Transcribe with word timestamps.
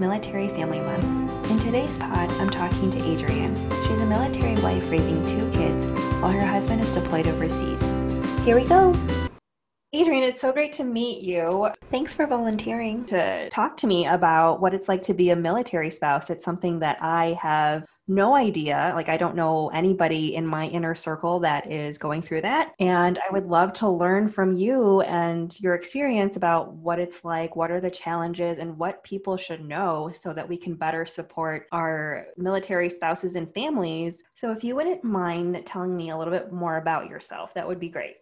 Military 0.00 0.48
Family 0.48 0.80
Month. 0.80 1.50
In 1.50 1.58
today's 1.58 1.98
pod, 1.98 2.30
I'm 2.40 2.48
talking 2.48 2.90
to 2.90 2.98
Adrienne. 2.98 3.54
She's 3.86 4.00
a 4.00 4.06
military 4.06 4.58
wife 4.62 4.90
raising 4.90 5.24
two 5.26 5.50
kids 5.50 5.84
while 6.22 6.32
her 6.32 6.44
husband 6.44 6.80
is 6.80 6.90
deployed 6.90 7.26
overseas. 7.26 7.82
Here 8.46 8.56
we 8.56 8.64
go. 8.64 8.94
Adrienne, 9.94 10.22
it's 10.22 10.40
so 10.40 10.52
great 10.52 10.72
to 10.74 10.84
meet 10.84 11.22
you. 11.22 11.68
Thanks 11.90 12.14
for 12.14 12.26
volunteering 12.26 13.04
to 13.06 13.50
talk 13.50 13.76
to 13.78 13.86
me 13.86 14.06
about 14.06 14.62
what 14.62 14.72
it's 14.72 14.88
like 14.88 15.02
to 15.02 15.12
be 15.12 15.30
a 15.30 15.36
military 15.36 15.90
spouse. 15.90 16.30
It's 16.30 16.46
something 16.46 16.78
that 16.78 16.96
I 17.02 17.36
have 17.42 17.84
no 18.10 18.34
idea. 18.34 18.92
Like, 18.94 19.08
I 19.08 19.16
don't 19.16 19.36
know 19.36 19.68
anybody 19.68 20.34
in 20.34 20.46
my 20.46 20.66
inner 20.66 20.94
circle 20.94 21.40
that 21.40 21.70
is 21.70 21.96
going 21.96 22.22
through 22.22 22.42
that. 22.42 22.72
And 22.80 23.18
I 23.18 23.32
would 23.32 23.46
love 23.46 23.72
to 23.74 23.88
learn 23.88 24.28
from 24.28 24.56
you 24.56 25.00
and 25.02 25.58
your 25.60 25.74
experience 25.74 26.36
about 26.36 26.72
what 26.72 26.98
it's 26.98 27.24
like, 27.24 27.54
what 27.54 27.70
are 27.70 27.80
the 27.80 27.90
challenges, 27.90 28.58
and 28.58 28.76
what 28.76 29.04
people 29.04 29.36
should 29.36 29.64
know 29.64 30.10
so 30.10 30.32
that 30.32 30.48
we 30.48 30.56
can 30.56 30.74
better 30.74 31.06
support 31.06 31.66
our 31.70 32.26
military 32.36 32.90
spouses 32.90 33.36
and 33.36 33.52
families. 33.54 34.18
So, 34.34 34.50
if 34.50 34.64
you 34.64 34.74
wouldn't 34.74 35.04
mind 35.04 35.62
telling 35.64 35.96
me 35.96 36.10
a 36.10 36.18
little 36.18 36.32
bit 36.32 36.52
more 36.52 36.78
about 36.78 37.08
yourself, 37.08 37.54
that 37.54 37.66
would 37.66 37.80
be 37.80 37.88
great. 37.88 38.16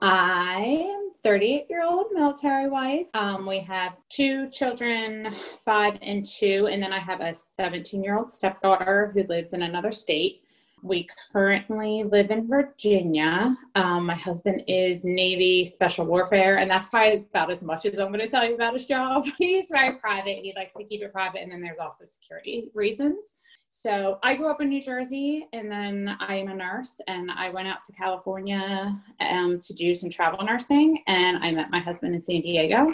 I 0.00 0.86
am 0.90 1.07
38 1.22 1.66
year 1.68 1.84
old 1.84 2.06
military 2.12 2.68
wife. 2.68 3.06
Um, 3.14 3.46
we 3.46 3.60
have 3.60 3.94
two 4.08 4.48
children, 4.50 5.34
five 5.64 5.98
and 6.02 6.24
two, 6.24 6.68
and 6.70 6.82
then 6.82 6.92
I 6.92 6.98
have 6.98 7.20
a 7.20 7.34
17 7.34 8.02
year 8.02 8.16
old 8.16 8.30
stepdaughter 8.30 9.10
who 9.14 9.24
lives 9.24 9.52
in 9.52 9.62
another 9.62 9.92
state. 9.92 10.42
We 10.80 11.08
currently 11.32 12.04
live 12.04 12.30
in 12.30 12.46
Virginia. 12.46 13.56
Um, 13.74 14.06
my 14.06 14.14
husband 14.14 14.62
is 14.68 15.04
Navy 15.04 15.64
Special 15.64 16.06
Warfare, 16.06 16.58
and 16.58 16.70
that's 16.70 16.86
probably 16.86 17.26
about 17.30 17.50
as 17.50 17.62
much 17.62 17.84
as 17.84 17.98
I'm 17.98 18.08
going 18.08 18.20
to 18.20 18.28
tell 18.28 18.44
you 18.44 18.54
about 18.54 18.74
his 18.74 18.86
job. 18.86 19.24
He's 19.38 19.70
very 19.70 19.96
private. 19.96 20.38
He 20.38 20.52
likes 20.54 20.72
to 20.76 20.84
keep 20.84 21.02
it 21.02 21.12
private, 21.12 21.42
and 21.42 21.50
then 21.50 21.60
there's 21.60 21.78
also 21.78 22.04
security 22.04 22.70
reasons. 22.74 23.38
So 23.80 24.18
I 24.24 24.34
grew 24.34 24.50
up 24.50 24.60
in 24.60 24.70
New 24.70 24.82
Jersey 24.82 25.46
and 25.52 25.70
then 25.70 26.16
I 26.18 26.34
am 26.34 26.48
a 26.48 26.54
nurse 26.54 27.00
and 27.06 27.30
I 27.30 27.50
went 27.50 27.68
out 27.68 27.84
to 27.84 27.92
California 27.92 29.00
um, 29.20 29.60
to 29.60 29.72
do 29.72 29.94
some 29.94 30.10
travel 30.10 30.44
nursing 30.44 31.04
and 31.06 31.36
I 31.44 31.52
met 31.52 31.70
my 31.70 31.78
husband 31.78 32.12
in 32.12 32.20
San 32.20 32.40
Diego. 32.40 32.92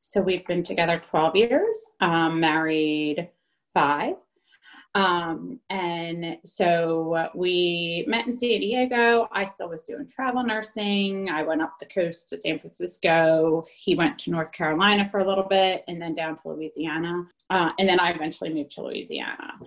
So 0.00 0.20
we've 0.20 0.44
been 0.48 0.64
together 0.64 0.98
12 0.98 1.36
years, 1.36 1.92
um, 2.00 2.40
married 2.40 3.30
five. 3.74 4.16
Um, 4.96 5.60
and 5.70 6.38
so 6.44 7.30
we 7.36 8.04
met 8.08 8.26
in 8.26 8.34
San 8.34 8.58
Diego. 8.58 9.28
I 9.30 9.44
still 9.44 9.68
was 9.68 9.84
doing 9.84 10.08
travel 10.08 10.42
nursing. 10.42 11.28
I 11.28 11.44
went 11.44 11.62
up 11.62 11.78
the 11.78 11.86
coast 11.86 12.28
to 12.30 12.36
San 12.36 12.58
Francisco. 12.58 13.66
He 13.72 13.94
went 13.94 14.18
to 14.20 14.32
North 14.32 14.50
Carolina 14.50 15.08
for 15.08 15.20
a 15.20 15.28
little 15.28 15.46
bit 15.48 15.84
and 15.86 16.02
then 16.02 16.16
down 16.16 16.36
to 16.38 16.48
Louisiana. 16.48 17.22
Uh, 17.50 17.70
and 17.78 17.88
then 17.88 18.00
I 18.00 18.10
eventually 18.10 18.52
moved 18.52 18.72
to 18.72 18.82
Louisiana 18.82 19.60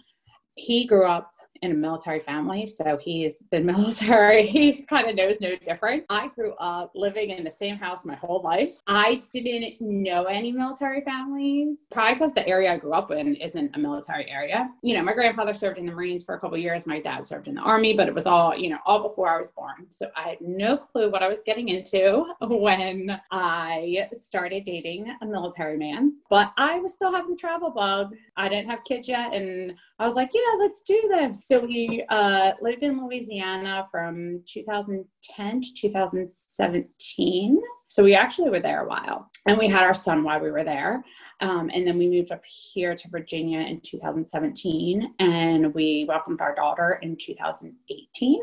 he 0.58 0.86
grew 0.86 1.05
up 1.05 1.33
in 1.61 1.72
a 1.72 1.73
military 1.73 2.19
family, 2.19 2.67
so 2.67 2.97
he's 2.97 3.44
been 3.44 3.66
military. 3.77 4.45
He 4.45 4.83
kind 4.83 5.09
of 5.09 5.16
knows 5.16 5.39
no 5.39 5.55
different. 5.55 6.05
I 6.09 6.27
grew 6.30 6.53
up 6.55 6.91
living 6.95 7.31
in 7.31 7.44
the 7.44 7.52
same 7.52 7.77
house 7.77 8.05
my 8.05 8.16
whole 8.16 8.41
life. 8.41 8.81
I 8.88 9.22
didn't 9.33 9.80
know 9.80 10.25
any 10.25 10.52
military 10.52 11.02
families, 11.02 11.88
probably 11.91 12.16
because 12.16 12.33
the 12.33 12.47
area 12.47 12.73
I 12.73 12.78
grew 12.78 12.94
up 12.94 13.11
in 13.11 13.35
isn't 13.35 13.75
a 13.75 13.80
military 13.80 14.30
area. 14.30 14.69
You 14.81 14.95
know, 14.95 15.03
my 15.03 15.13
grandfather 15.13 15.53
served 15.53 15.78
in 15.78 15.85
the 15.85 15.91
Marines 15.91 16.23
for 16.23 16.35
a 16.35 16.39
couple 16.39 16.58
years. 16.58 16.88
My 16.88 17.00
dad 17.00 17.25
served 17.25 17.47
in 17.47 17.55
the 17.55 17.61
Army, 17.61 17.95
but 17.95 18.08
it 18.08 18.13
was 18.13 18.25
all, 18.25 18.55
you 18.55 18.69
know, 18.69 18.80
all 18.85 19.07
before 19.07 19.29
I 19.29 19.38
was 19.38 19.51
born. 19.51 19.85
So 19.90 20.09
I 20.16 20.29
had 20.29 20.41
no 20.41 20.78
clue 20.78 21.09
what 21.09 21.23
I 21.23 21.28
was 21.28 21.44
getting 21.44 21.69
into 21.69 22.25
when 22.41 23.19
I 23.31 24.07
started 24.13 24.66
dating 24.66 25.13
a 25.22 25.25
military 25.25 25.78
man. 25.78 26.13
But 26.29 26.53
I 26.57 26.79
was 26.79 26.94
still 26.94 27.12
having 27.12 27.31
the 27.31 27.38
travel 27.38 27.69
bug. 27.69 28.16
I 28.35 28.50
didn't 28.50 28.69
have 28.69 28.84
kids 28.84 29.07
yet, 29.07 29.34
and 29.34 29.73
I 30.00 30.06
was 30.06 30.16
like, 30.16 30.30
yeah, 30.31 30.59
let's 30.59 30.84
do 30.84 31.02
this. 31.09 31.47
So 31.47 31.66
we 31.66 32.06
uh, 32.09 32.52
lived 32.62 32.84
in 32.84 33.03
Louisiana 33.03 33.88
from 33.90 34.44
2010 34.47 35.62
to 35.62 35.74
2017. 35.74 37.62
So 37.88 38.03
we 38.03 38.13
actually 38.13 38.52
were 38.52 38.59
there 38.59 38.84
a 38.84 38.88
while. 38.88 39.31
And 39.47 39.58
we 39.58 39.68
had 39.68 39.84
our 39.84 39.96
son 39.96 40.24
while 40.24 40.40
we 40.40 40.52
were 40.52 40.63
there. 40.63 41.03
Um, 41.41 41.72
and 41.74 41.88
then 41.88 41.97
we 41.97 42.09
moved 42.09 42.31
up 42.31 42.44
here 42.46 42.96
to 42.96 43.09
Virginia 43.09 43.62
in 43.62 43.81
2017. 43.81 45.16
And 45.18 45.74
we 45.74 46.06
welcomed 46.08 46.41
our 46.41 46.53
daughter 46.53 47.00
in 47.02 47.18
2018. 47.19 48.40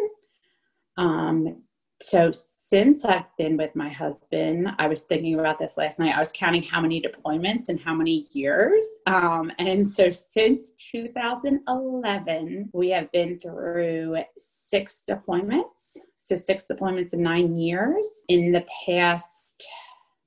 Um, 0.97 1.63
so 2.05 2.31
since 2.33 3.07
I've 3.07 3.35
been 3.39 3.57
with 3.57 3.75
my 3.75 3.89
husband, 3.89 4.69
I 4.79 4.89
was 4.89 5.03
thinking 5.03 5.41
about 5.41 5.59
this 5.59 5.79
last 5.79 5.99
night. 5.99 6.15
I 6.15 6.19
was 6.19 6.33
counting 6.33 6.63
how 6.63 6.83
many 6.83 7.01
deployments 7.01 7.71
and 7.71 7.81
how 7.81 7.95
many 7.95 8.27
years. 8.33 8.85
Um, 9.07 9.51
and 9.59 9.89
so 9.89 10.11
since 10.11 10.73
2011, 10.93 12.69
we 12.75 12.91
have 12.91 13.11
been 13.11 13.39
through 13.39 14.19
six 14.37 15.03
deployments. 15.09 15.97
So 16.19 16.37
six 16.37 16.67
deployments 16.71 17.15
in 17.15 17.23
nine 17.23 17.57
years. 17.57 18.07
In 18.29 18.53
the 18.53 18.67
past 18.87 19.67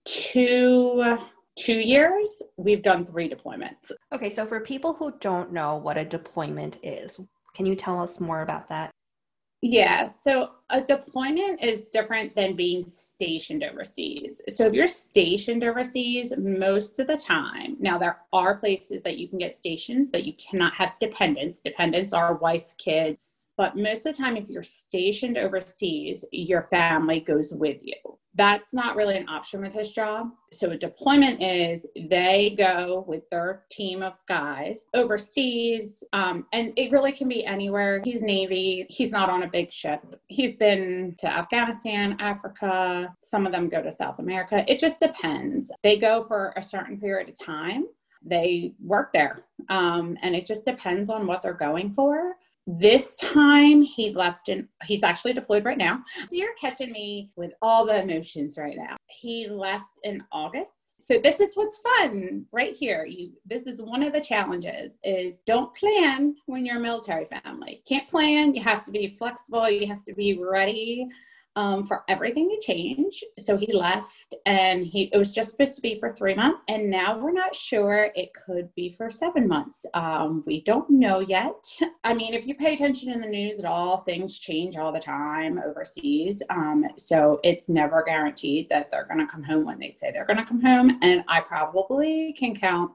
two 0.06 1.18
two 1.60 1.80
years, 1.80 2.42
we've 2.58 2.82
done 2.82 3.06
three 3.06 3.30
deployments. 3.30 3.92
Okay, 4.14 4.34
so 4.34 4.48
for 4.48 4.60
people 4.62 4.94
who 4.94 5.14
don't 5.20 5.54
know 5.54 5.76
what 5.76 5.98
a 5.98 6.06
deployment 6.06 6.80
is, 6.82 7.20
can 7.56 7.68
you 7.68 7.76
tell 7.76 8.02
us 8.02 8.20
more 8.20 8.42
about 8.42 8.68
that? 8.70 8.92
Yeah, 9.62 10.08
so 10.08 10.52
a 10.70 10.82
deployment 10.82 11.64
is 11.64 11.86
different 11.92 12.36
than 12.36 12.56
being 12.56 12.86
stationed 12.86 13.64
overseas. 13.64 14.40
So 14.50 14.68
if 14.68 14.74
you're 14.74 14.86
stationed 14.86 15.64
overseas, 15.64 16.32
most 16.38 17.00
of 17.00 17.08
the 17.08 17.18
time, 17.18 17.76
now 17.80 17.98
there 17.98 18.20
are 18.32 18.58
places 18.58 19.02
that 19.04 19.18
you 19.18 19.28
can 19.28 19.40
get 19.40 19.56
stations 19.56 20.12
that 20.12 20.26
you 20.26 20.34
cannot 20.34 20.76
have 20.76 20.92
dependents. 21.02 21.62
Dependents 21.62 22.14
are 22.14 22.36
wife, 22.36 22.78
kids, 22.78 23.50
but 23.58 23.76
most 23.76 24.06
of 24.06 24.16
the 24.16 24.22
time, 24.22 24.38
if 24.38 24.48
you're 24.48 24.62
stationed 24.62 25.40
overseas, 25.40 26.24
your 26.32 26.68
family 26.70 27.20
goes 27.20 27.52
with 27.52 27.80
you 27.82 27.96
that's 28.38 28.74
not 28.74 28.96
really 28.96 29.18
an 29.18 29.28
option 29.28 29.62
with 29.62 29.74
his 29.74 29.92
job. 29.92 30.30
So 30.54 30.70
a 30.70 30.78
deployment 30.78 31.42
is 31.42 31.86
they 31.96 32.56
go 32.58 33.04
with 33.08 33.30
their 33.30 33.64
team 33.70 34.04
of 34.04 34.14
guys 34.28 34.88
overseas, 34.94 36.04
um, 36.14 36.46
and 36.54 36.72
it 36.78 36.92
really 36.92 37.12
can 37.12 37.28
be 37.28 37.46
anywhere. 37.46 38.02
He's 38.04 38.22
Navy. 38.22 38.86
He's 38.90 39.12
not 39.12 39.30
on 39.30 39.44
a 39.44 39.48
big 39.48 39.72
ship. 39.72 40.02
He's 40.28 40.56
been 40.56 41.16
to 41.20 41.28
Afghanistan, 41.28 42.16
Africa. 42.20 43.14
Some 43.22 43.46
of 43.46 43.52
them 43.52 43.70
go 43.70 43.82
to 43.82 43.92
South 43.92 44.20
America. 44.20 44.64
It 44.68 44.80
just 44.80 45.00
depends. 45.00 45.72
They 45.84 45.98
go 45.98 46.24
for 46.24 46.54
a 46.56 46.62
certain 46.62 47.00
period 47.00 47.30
of 47.30 47.40
time. 47.40 47.86
They 48.24 48.74
work 48.84 49.14
there, 49.14 49.40
um, 49.70 50.18
and 50.22 50.36
it 50.36 50.46
just 50.46 50.66
depends 50.66 51.10
on 51.10 51.28
what 51.28 51.42
they're 51.42 51.54
going 51.54 51.92
for. 51.94 52.36
This 52.68 53.16
time 53.16 53.82
he 53.82 54.12
left 54.12 54.50
and 54.50 54.68
he's 54.84 55.02
actually 55.02 55.32
deployed 55.32 55.64
right 55.64 55.78
now. 55.78 56.04
So 56.28 56.36
you're 56.36 56.54
catching 56.60 56.92
me 56.92 57.30
with 57.38 57.52
all 57.62 57.86
the 57.86 57.98
emotions 57.98 58.58
right 58.58 58.76
now. 58.76 58.98
He 59.08 59.48
left 59.50 60.00
in 60.04 60.22
August. 60.34 60.74
So 61.00 61.18
this 61.24 61.40
is 61.40 61.56
what's 61.56 61.78
fun 61.78 62.46
right 62.52 62.76
here. 62.76 63.06
You 63.06 63.32
this 63.46 63.68
is 63.68 63.82
one 63.82 64.04
of 64.04 64.12
the 64.12 64.20
challenges 64.20 64.98
is 65.04 65.42
don't 65.46 65.74
plan 65.76 66.36
when 66.48 66.66
you're 66.66 66.78
a 66.78 66.82
military 66.82 67.28
family. 67.44 67.84
Can't 67.88 68.10
plan, 68.10 68.54
you 68.54 68.62
have 68.64 68.84
to 68.84 68.92
be 68.92 69.16
flexible, 69.18 69.70
you 69.70 69.88
have 69.88 70.04
to 70.06 70.14
be 70.14 70.38
ready 70.38 71.08
um, 71.56 71.88
for 71.88 72.04
everything 72.10 72.50
to 72.50 72.66
change. 72.66 73.24
So 73.40 73.58
he 73.58 73.72
left 73.72 74.27
and 74.48 74.86
he 74.86 75.10
it 75.12 75.18
was 75.18 75.32
just 75.32 75.52
supposed 75.52 75.76
to 75.76 75.82
be 75.82 76.00
for 76.00 76.14
three 76.14 76.34
months. 76.34 76.62
And 76.70 76.90
now 76.90 77.20
we're 77.20 77.34
not 77.34 77.54
sure 77.54 78.12
it 78.16 78.34
could 78.34 78.74
be 78.76 78.90
for 78.90 79.10
seven 79.10 79.46
months. 79.46 79.86
Um, 79.94 80.42
we 80.48 80.62
don't 80.62 80.90
know 80.90 81.20
yet. 81.20 81.68
I 82.06 82.14
mean, 82.14 82.34
if 82.34 82.48
you 82.48 82.56
pay 82.56 82.74
attention 82.74 83.12
in 83.12 83.20
the 83.20 83.28
news 83.28 83.60
at 83.60 83.66
all, 83.66 83.98
things 83.98 84.40
change 84.40 84.78
all 84.78 84.94
the 84.94 85.02
time 85.02 85.60
overseas. 85.60 86.42
Um, 86.50 86.86
so 86.96 87.42
it's 87.44 87.68
never 87.68 88.04
guaranteed 88.04 88.70
that 88.70 88.90
they're 88.90 89.06
going 89.06 89.20
to 89.20 89.28
come 89.28 89.44
home 89.44 89.66
when 89.66 89.80
they 89.80 89.92
say 89.92 90.12
they're 90.12 90.26
going 90.26 90.38
to 90.38 90.46
come 90.46 90.62
home. 90.62 90.98
And 91.02 91.26
I 91.28 91.42
probably 91.42 92.34
can 92.40 92.56
count 92.56 92.94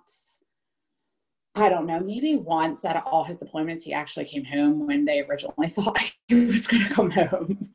I 1.55 1.69
don't 1.69 1.87
know, 1.87 2.01
maybe 2.01 2.37
once 2.37 2.83
out 2.83 2.97
of 2.97 3.03
all 3.05 3.25
his 3.25 3.37
deployments, 3.37 3.83
he 3.83 3.93
actually 3.93 4.25
came 4.25 4.43
home 4.43 4.87
when 4.87 5.05
they 5.05 5.21
originally 5.21 5.69
thought 5.69 5.99
he 6.29 6.47
was 6.47 6.67
going 6.67 6.85
to 6.85 6.95
come 6.95 7.11
home 7.11 7.69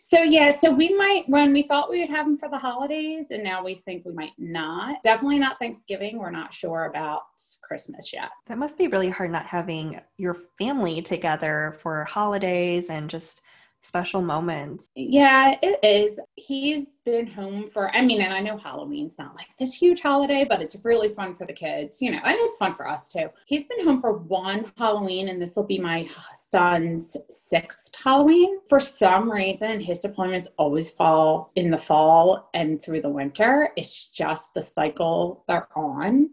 so 0.00 0.22
yeah 0.22 0.50
so 0.50 0.70
we 0.70 0.94
might 0.94 1.24
when 1.28 1.52
we 1.52 1.62
thought 1.62 1.90
we 1.90 2.00
would 2.00 2.08
have 2.08 2.24
them 2.26 2.38
for 2.38 2.48
the 2.48 2.58
holidays 2.58 3.26
and 3.30 3.44
now 3.44 3.62
we 3.62 3.82
think 3.84 4.04
we 4.04 4.12
might 4.12 4.32
not 4.38 5.02
definitely 5.02 5.38
not 5.38 5.58
thanksgiving. 5.58 6.18
We're 6.18 6.30
not 6.30 6.52
sure 6.54 6.86
about 6.86 7.22
christmas 7.62 8.12
yet. 8.12 8.30
That 8.46 8.58
must 8.58 8.78
be 8.78 8.88
really 8.88 9.10
hard 9.10 9.30
not 9.30 9.46
having 9.46 10.00
your 10.16 10.36
family 10.58 11.02
together 11.02 11.76
for 11.82 12.04
holidays 12.04 12.88
and 12.88 13.10
just 13.10 13.42
special 13.84 14.22
moments. 14.22 14.88
Yeah, 14.94 15.56
it 15.62 15.78
is. 15.84 16.18
He's 16.36 16.96
been 17.04 17.26
home 17.26 17.70
for, 17.70 17.94
I 17.94 18.00
mean, 18.00 18.22
and 18.22 18.32
I 18.32 18.40
know 18.40 18.56
Halloween's 18.56 19.18
not 19.18 19.36
like 19.36 19.48
this 19.58 19.74
huge 19.74 20.00
holiday, 20.00 20.44
but 20.48 20.62
it's 20.62 20.76
really 20.82 21.08
fun 21.08 21.34
for 21.34 21.46
the 21.46 21.52
kids, 21.52 22.00
you 22.00 22.10
know, 22.10 22.20
and 22.24 22.36
it's 22.38 22.56
fun 22.56 22.74
for 22.74 22.88
us 22.88 23.08
too. 23.08 23.28
He's 23.46 23.64
been 23.64 23.84
home 23.86 24.00
for 24.00 24.14
one 24.14 24.72
Halloween, 24.78 25.28
and 25.28 25.40
this 25.40 25.56
will 25.56 25.64
be 25.64 25.78
my 25.78 26.08
son's 26.32 27.16
sixth 27.30 27.94
Halloween. 28.02 28.60
For 28.68 28.80
some 28.80 29.30
reason, 29.30 29.80
his 29.80 30.00
deployments 30.00 30.48
always 30.56 30.90
fall 30.90 31.52
in 31.54 31.70
the 31.70 31.78
fall 31.78 32.50
and 32.54 32.82
through 32.82 33.02
the 33.02 33.08
winter. 33.08 33.70
It's 33.76 34.06
just 34.06 34.54
the 34.54 34.62
cycle 34.62 35.44
they're 35.46 35.68
on 35.76 36.30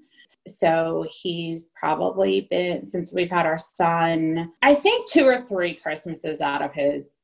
So 0.47 1.05
he's 1.09 1.69
probably 1.75 2.47
been, 2.49 2.85
since 2.85 3.13
we've 3.13 3.29
had 3.29 3.45
our 3.45 3.57
son, 3.57 4.51
I 4.61 4.73
think 4.75 5.07
two 5.09 5.25
or 5.25 5.37
three 5.39 5.75
Christmases 5.75 6.41
out 6.41 6.61
of 6.61 6.73
his 6.73 7.20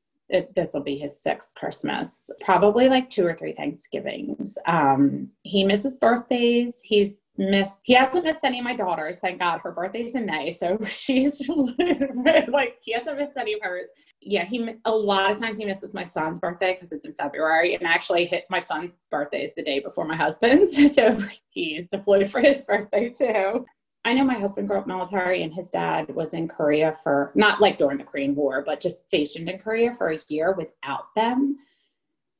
this 0.54 0.74
will 0.74 0.82
be 0.82 0.98
his 0.98 1.20
sixth 1.20 1.54
Christmas, 1.54 2.30
probably 2.42 2.88
like 2.88 3.08
two 3.08 3.26
or 3.26 3.34
three 3.34 3.52
Thanksgivings. 3.52 4.58
Um, 4.66 5.30
he 5.42 5.64
misses 5.64 5.96
birthdays. 5.96 6.80
He's 6.84 7.22
missed, 7.38 7.78
he 7.84 7.94
hasn't 7.94 8.24
missed 8.24 8.44
any 8.44 8.58
of 8.58 8.64
my 8.64 8.76
daughters. 8.76 9.18
Thank 9.18 9.38
God 9.40 9.60
her 9.62 9.72
birthday's 9.72 10.14
in 10.14 10.26
May. 10.26 10.50
So 10.50 10.78
she's 10.88 11.48
like, 12.48 12.78
he 12.82 12.92
hasn't 12.92 13.16
missed 13.16 13.36
any 13.36 13.54
of 13.54 13.60
hers. 13.62 13.86
Yeah, 14.20 14.44
he, 14.44 14.68
a 14.84 14.94
lot 14.94 15.30
of 15.30 15.40
times 15.40 15.58
he 15.58 15.64
misses 15.64 15.94
my 15.94 16.02
son's 16.02 16.38
birthday 16.38 16.74
because 16.74 16.92
it's 16.92 17.06
in 17.06 17.14
February. 17.14 17.74
And 17.74 17.86
actually 17.86 18.26
hit 18.26 18.44
my 18.50 18.58
son's 18.58 18.98
birthday 19.10 19.44
is 19.44 19.52
the 19.56 19.62
day 19.62 19.80
before 19.80 20.04
my 20.04 20.16
husband's. 20.16 20.76
So 20.98 21.22
he's 21.50 21.86
deployed 21.86 22.28
for 22.28 22.40
his 22.40 22.62
birthday 22.62 23.10
too. 23.10 23.64
I 24.04 24.14
know 24.14 24.24
my 24.24 24.38
husband 24.38 24.68
grew 24.68 24.78
up 24.78 24.86
military 24.86 25.42
and 25.42 25.52
his 25.52 25.68
dad 25.68 26.14
was 26.14 26.32
in 26.32 26.48
Korea 26.48 26.96
for 27.02 27.32
not 27.34 27.60
like 27.60 27.78
during 27.78 27.98
the 27.98 28.04
Korean 28.04 28.34
War, 28.34 28.62
but 28.64 28.80
just 28.80 29.06
stationed 29.06 29.48
in 29.48 29.58
Korea 29.58 29.92
for 29.94 30.10
a 30.10 30.20
year 30.28 30.52
without 30.52 31.14
them. 31.14 31.58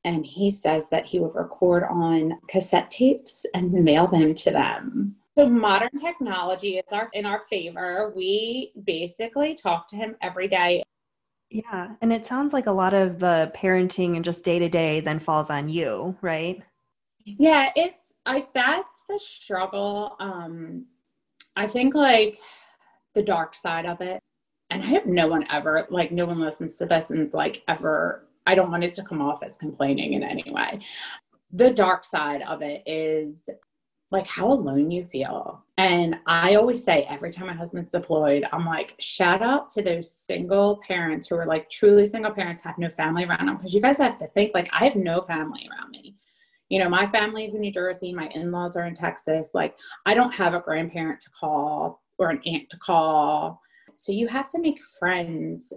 And 0.05 0.25
he 0.25 0.51
says 0.51 0.89
that 0.91 1.05
he 1.05 1.19
would 1.19 1.35
record 1.35 1.85
on 1.91 2.39
cassette 2.49 2.91
tapes 2.91 3.45
and 3.55 3.73
mail 3.73 4.07
them 4.07 4.33
to 4.35 4.51
them. 4.51 5.17
So 5.37 5.49
modern 5.49 6.01
technology 6.01 6.79
is 6.79 6.93
our 6.93 7.11
in 7.13 7.27
our 7.27 7.43
favor. 7.49 8.13
We 8.17 8.73
basically 8.85 9.55
talk 9.55 9.89
to 9.89 9.97
him 9.97 10.17
every 10.21 10.49
day. 10.49 10.83
Yeah, 11.51 11.95
and 12.01 12.13
it 12.13 12.27
sounds 12.27 12.53
like 12.53 12.67
a 12.67 12.73
lot 12.73 12.93
of 12.93 13.19
the 13.19 13.53
parenting 13.55 14.17
and 14.17 14.25
just 14.25 14.43
day 14.43 14.59
to 14.59 14.69
day 14.69 15.01
then 15.01 15.19
falls 15.19 15.51
on 15.51 15.69
you, 15.69 16.17
right? 16.23 16.61
Yeah, 17.25 17.71
it's 17.77 18.17
like 18.27 18.53
that's 18.53 19.05
the 19.09 19.19
struggle. 19.19 20.17
Um 20.19 20.87
I 21.59 21.67
think 21.67 21.95
like 21.95 22.39
the 23.17 23.23
dark 23.23 23.55
side 23.57 23.85
of 23.85 24.01
it, 24.01 24.21
and 24.71 24.81
I 24.81 24.87
hope 24.87 25.07
no 25.07 25.27
one 25.27 25.45
ever, 25.51 25.89
like, 25.91 26.13
no 26.13 26.25
one 26.25 26.39
listens 26.39 26.77
to 26.77 26.87
this 26.87 27.11
and 27.11 27.33
like 27.35 27.63
ever, 27.67 28.29
I 28.47 28.55
don't 28.55 28.71
want 28.71 28.85
it 28.85 28.95
to 28.95 29.03
come 29.03 29.21
off 29.21 29.43
as 29.43 29.57
complaining 29.57 30.13
in 30.13 30.23
any 30.23 30.45
way. 30.53 30.81
The 31.51 31.71
dark 31.71 32.05
side 32.05 32.43
of 32.43 32.63
it 32.63 32.83
is 32.87 33.51
like 34.13 34.29
how 34.29 34.53
alone 34.53 34.93
you 34.93 35.05
feel. 35.07 35.65
And 35.79 36.17
I 36.27 36.55
always 36.55 36.85
say 36.85 37.03
every 37.11 37.33
time 37.33 37.49
my 37.49 37.55
husband's 37.55 37.91
deployed, 37.91 38.47
I'm 38.53 38.65
like, 38.65 38.95
shout 39.01 39.43
out 39.43 39.69
to 39.71 39.83
those 39.83 40.11
single 40.11 40.81
parents 40.87 41.27
who 41.27 41.35
are 41.37 41.47
like 41.47 41.69
truly 41.71 42.07
single 42.07 42.31
parents, 42.31 42.63
have 42.63 42.79
no 42.79 42.89
family 42.89 43.25
around 43.25 43.47
them. 43.47 43.57
Because 43.57 43.75
you 43.75 43.81
guys 43.81 43.99
have 43.99 44.19
to 44.19 44.29
think, 44.29 44.53
like, 44.55 44.69
I 44.73 44.85
have 44.85 44.97
no 44.97 45.23
family 45.23 45.69
around 45.69 45.91
me 45.91 46.18
you 46.69 46.79
know, 46.79 46.89
my 46.89 47.07
family's 47.11 47.55
in 47.55 47.61
New 47.61 47.73
Jersey, 47.73 48.13
my 48.13 48.29
in 48.35 48.51
laws 48.51 48.77
are 48.77 48.87
in 48.87 48.95
Texas. 48.95 49.51
Like, 49.55 49.75
I 50.07 50.15
don't 50.15 50.35
have 50.35 50.55
a 50.55 50.61
grandparent 50.61 51.21
to 51.23 51.31
call 51.31 52.03
or 52.19 52.31
an 52.31 52.41
aunt 52.45 52.69
to 52.71 52.77
call. 52.79 53.61
So 53.95 54.13
you 54.13 54.29
have 54.29 54.51
to 54.53 54.61
make 54.61 54.83
friends, 54.99 55.73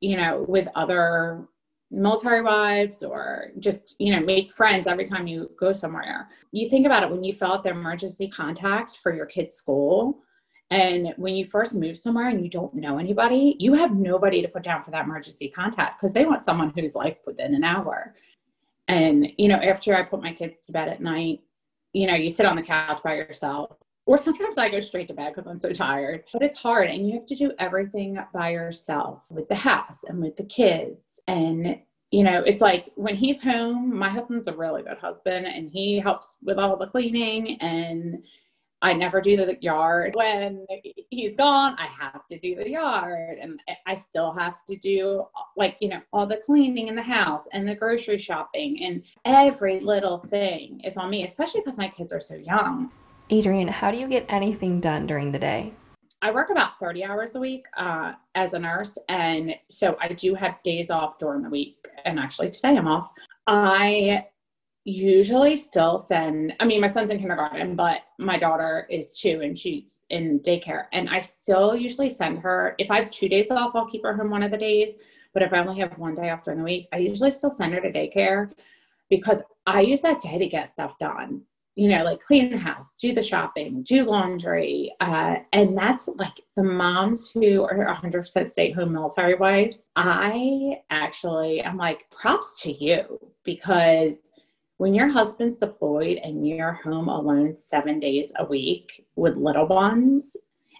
you 0.00 0.16
know, 0.16 0.44
with 0.48 0.68
other 0.74 1.46
military 1.90 2.42
wives 2.42 3.02
or 3.02 3.50
just, 3.58 3.96
you 3.98 4.12
know, 4.14 4.20
make 4.20 4.54
friends 4.54 4.86
every 4.86 5.04
time 5.04 5.26
you 5.26 5.50
go 5.58 5.72
somewhere. 5.72 6.28
You 6.52 6.68
think 6.68 6.86
about 6.86 7.02
it 7.02 7.10
when 7.10 7.22
you 7.22 7.34
fill 7.34 7.52
out 7.52 7.62
the 7.62 7.70
emergency 7.70 8.28
contact 8.28 8.96
for 8.96 9.14
your 9.14 9.26
kid's 9.26 9.54
school. 9.54 10.20
And 10.70 11.12
when 11.16 11.34
you 11.34 11.46
first 11.46 11.74
move 11.74 11.98
somewhere 11.98 12.30
and 12.30 12.42
you 12.42 12.50
don't 12.50 12.74
know 12.74 12.98
anybody, 12.98 13.54
you 13.60 13.74
have 13.74 13.94
nobody 13.94 14.42
to 14.42 14.48
put 14.48 14.62
down 14.62 14.82
for 14.82 14.90
that 14.90 15.04
emergency 15.04 15.48
contact 15.48 16.00
because 16.00 16.14
they 16.14 16.24
want 16.24 16.42
someone 16.42 16.72
who's 16.74 16.94
like 16.94 17.20
within 17.26 17.54
an 17.54 17.62
hour. 17.62 18.14
And, 18.88 19.28
you 19.38 19.48
know, 19.48 19.56
after 19.56 19.96
I 19.96 20.02
put 20.02 20.22
my 20.22 20.32
kids 20.32 20.66
to 20.66 20.72
bed 20.72 20.88
at 20.88 21.00
night, 21.00 21.40
you 21.92 22.06
know, 22.06 22.14
you 22.14 22.30
sit 22.30 22.46
on 22.46 22.56
the 22.56 22.62
couch 22.62 23.02
by 23.02 23.14
yourself. 23.14 23.76
Or 24.06 24.18
sometimes 24.18 24.58
I 24.58 24.68
go 24.68 24.80
straight 24.80 25.08
to 25.08 25.14
bed 25.14 25.32
because 25.34 25.48
I'm 25.48 25.58
so 25.58 25.72
tired. 25.72 26.24
But 26.32 26.42
it's 26.42 26.58
hard 26.58 26.90
and 26.90 27.08
you 27.08 27.14
have 27.14 27.26
to 27.26 27.34
do 27.34 27.52
everything 27.58 28.18
by 28.34 28.50
yourself 28.50 29.30
with 29.30 29.48
the 29.48 29.54
house 29.54 30.04
and 30.04 30.20
with 30.20 30.36
the 30.36 30.44
kids. 30.44 31.22
And, 31.26 31.78
you 32.10 32.22
know, 32.22 32.42
it's 32.42 32.60
like 32.60 32.90
when 32.96 33.16
he's 33.16 33.42
home, 33.42 33.96
my 33.96 34.10
husband's 34.10 34.46
a 34.46 34.54
really 34.54 34.82
good 34.82 34.98
husband 34.98 35.46
and 35.46 35.70
he 35.70 35.98
helps 35.98 36.34
with 36.42 36.58
all 36.58 36.76
the 36.76 36.86
cleaning 36.86 37.58
and 37.60 38.22
I 38.84 38.92
never 38.92 39.22
do 39.22 39.34
the 39.34 39.56
yard. 39.62 40.14
When 40.14 40.66
he's 41.08 41.34
gone, 41.36 41.74
I 41.78 41.86
have 41.86 42.28
to 42.30 42.38
do 42.38 42.54
the 42.54 42.68
yard. 42.68 43.38
And 43.40 43.58
I 43.86 43.94
still 43.94 44.34
have 44.34 44.62
to 44.66 44.76
do, 44.76 45.24
like, 45.56 45.78
you 45.80 45.88
know, 45.88 46.02
all 46.12 46.26
the 46.26 46.42
cleaning 46.44 46.88
in 46.88 46.94
the 46.94 47.02
house 47.02 47.48
and 47.54 47.66
the 47.66 47.74
grocery 47.74 48.18
shopping 48.18 48.84
and 48.84 49.02
every 49.24 49.80
little 49.80 50.18
thing 50.18 50.82
is 50.84 50.98
on 50.98 51.08
me, 51.08 51.24
especially 51.24 51.62
because 51.62 51.78
my 51.78 51.88
kids 51.88 52.12
are 52.12 52.20
so 52.20 52.34
young. 52.34 52.90
Adrienne, 53.32 53.68
how 53.68 53.90
do 53.90 53.96
you 53.96 54.06
get 54.06 54.26
anything 54.28 54.80
done 54.80 55.06
during 55.06 55.32
the 55.32 55.38
day? 55.38 55.72
I 56.20 56.30
work 56.30 56.50
about 56.50 56.78
30 56.78 57.04
hours 57.04 57.34
a 57.36 57.40
week 57.40 57.64
uh, 57.78 58.12
as 58.34 58.52
a 58.52 58.58
nurse. 58.58 58.98
And 59.08 59.54
so 59.70 59.96
I 59.98 60.08
do 60.08 60.34
have 60.34 60.62
days 60.62 60.90
off 60.90 61.18
during 61.18 61.42
the 61.42 61.48
week. 61.48 61.88
And 62.04 62.18
actually, 62.18 62.50
today 62.50 62.76
I'm 62.76 62.86
off. 62.86 63.10
I 63.46 64.26
usually 64.84 65.56
still 65.56 65.98
send 65.98 66.52
i 66.60 66.64
mean 66.64 66.80
my 66.80 66.86
son's 66.86 67.10
in 67.10 67.18
kindergarten 67.18 67.74
but 67.74 68.02
my 68.18 68.38
daughter 68.38 68.86
is 68.90 69.18
two 69.18 69.40
and 69.42 69.58
she's 69.58 70.00
in 70.10 70.38
daycare. 70.40 70.84
And 70.92 71.08
i 71.08 71.20
still 71.20 71.74
usually 71.74 72.10
send 72.10 72.38
her 72.40 72.74
if 72.78 72.90
i 72.90 73.00
have 73.00 73.10
two 73.10 73.28
days 73.28 73.50
off 73.50 73.74
i'll 73.74 73.86
keep 73.86 74.02
her 74.02 74.14
home 74.14 74.30
one 74.30 74.42
of 74.42 74.50
the 74.50 74.58
days. 74.58 74.94
But 75.32 75.42
if 75.42 75.52
i 75.52 75.58
only 75.58 75.80
have 75.80 75.96
one 75.96 76.14
day 76.14 76.30
off 76.30 76.42
during 76.42 76.58
the 76.58 76.64
week 76.64 76.88
i 76.92 76.98
usually 76.98 77.30
still 77.30 77.50
send 77.50 77.72
her 77.72 77.80
to 77.80 77.90
daycare 77.90 78.52
because 79.08 79.42
i 79.66 79.80
use 79.80 80.02
that 80.02 80.20
day 80.20 80.38
to 80.38 80.46
get 80.46 80.68
stuff 80.68 80.98
done. 80.98 81.40
You 81.76 81.88
know 81.88 82.04
like 82.04 82.22
clean 82.22 82.50
the 82.50 82.58
house 82.58 82.92
do 83.00 83.14
the 83.14 83.22
shopping 83.22 83.82
do 83.84 84.04
laundry 84.04 84.92
uh, 85.00 85.36
and 85.54 85.76
that's 85.76 86.08
like 86.08 86.42
the 86.56 86.62
moms 86.62 87.30
who 87.30 87.62
are 87.62 87.86
100% 88.00 88.46
stay 88.46 88.70
home 88.70 88.92
military 88.92 89.34
wives. 89.34 89.86
I 89.96 90.82
actually 90.90 91.64
i'm 91.64 91.78
like 91.78 92.04
props 92.10 92.60
to 92.62 92.72
you 92.72 93.18
because 93.44 94.30
when 94.78 94.94
your 94.94 95.08
husband's 95.08 95.58
deployed 95.58 96.18
and 96.22 96.46
you're 96.46 96.72
home 96.72 97.08
alone 97.08 97.54
seven 97.54 98.00
days 98.00 98.32
a 98.38 98.44
week 98.44 99.06
with 99.16 99.36
little 99.36 99.66
ones 99.66 100.36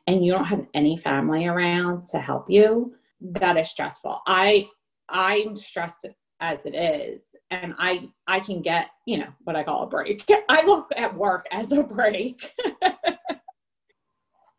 and 0.06 0.24
you 0.24 0.32
don't 0.32 0.44
have 0.44 0.66
any 0.74 0.96
family 0.98 1.46
around 1.46 2.04
to 2.06 2.18
help 2.18 2.50
you 2.50 2.94
that 3.20 3.56
is 3.56 3.70
stressful. 3.70 4.20
I 4.26 4.68
i'm 5.10 5.54
stressed 5.54 6.06
as 6.40 6.64
it 6.64 6.74
is 6.74 7.36
and 7.50 7.74
i 7.78 8.08
i 8.26 8.40
can 8.40 8.62
get 8.62 8.88
you 9.04 9.18
know 9.18 9.28
what 9.44 9.54
i 9.54 9.62
call 9.62 9.82
a 9.82 9.86
break. 9.86 10.24
I 10.48 10.64
look 10.64 10.88
at 10.96 11.14
work 11.14 11.46
as 11.52 11.72
a 11.72 11.82
break. 11.82 12.54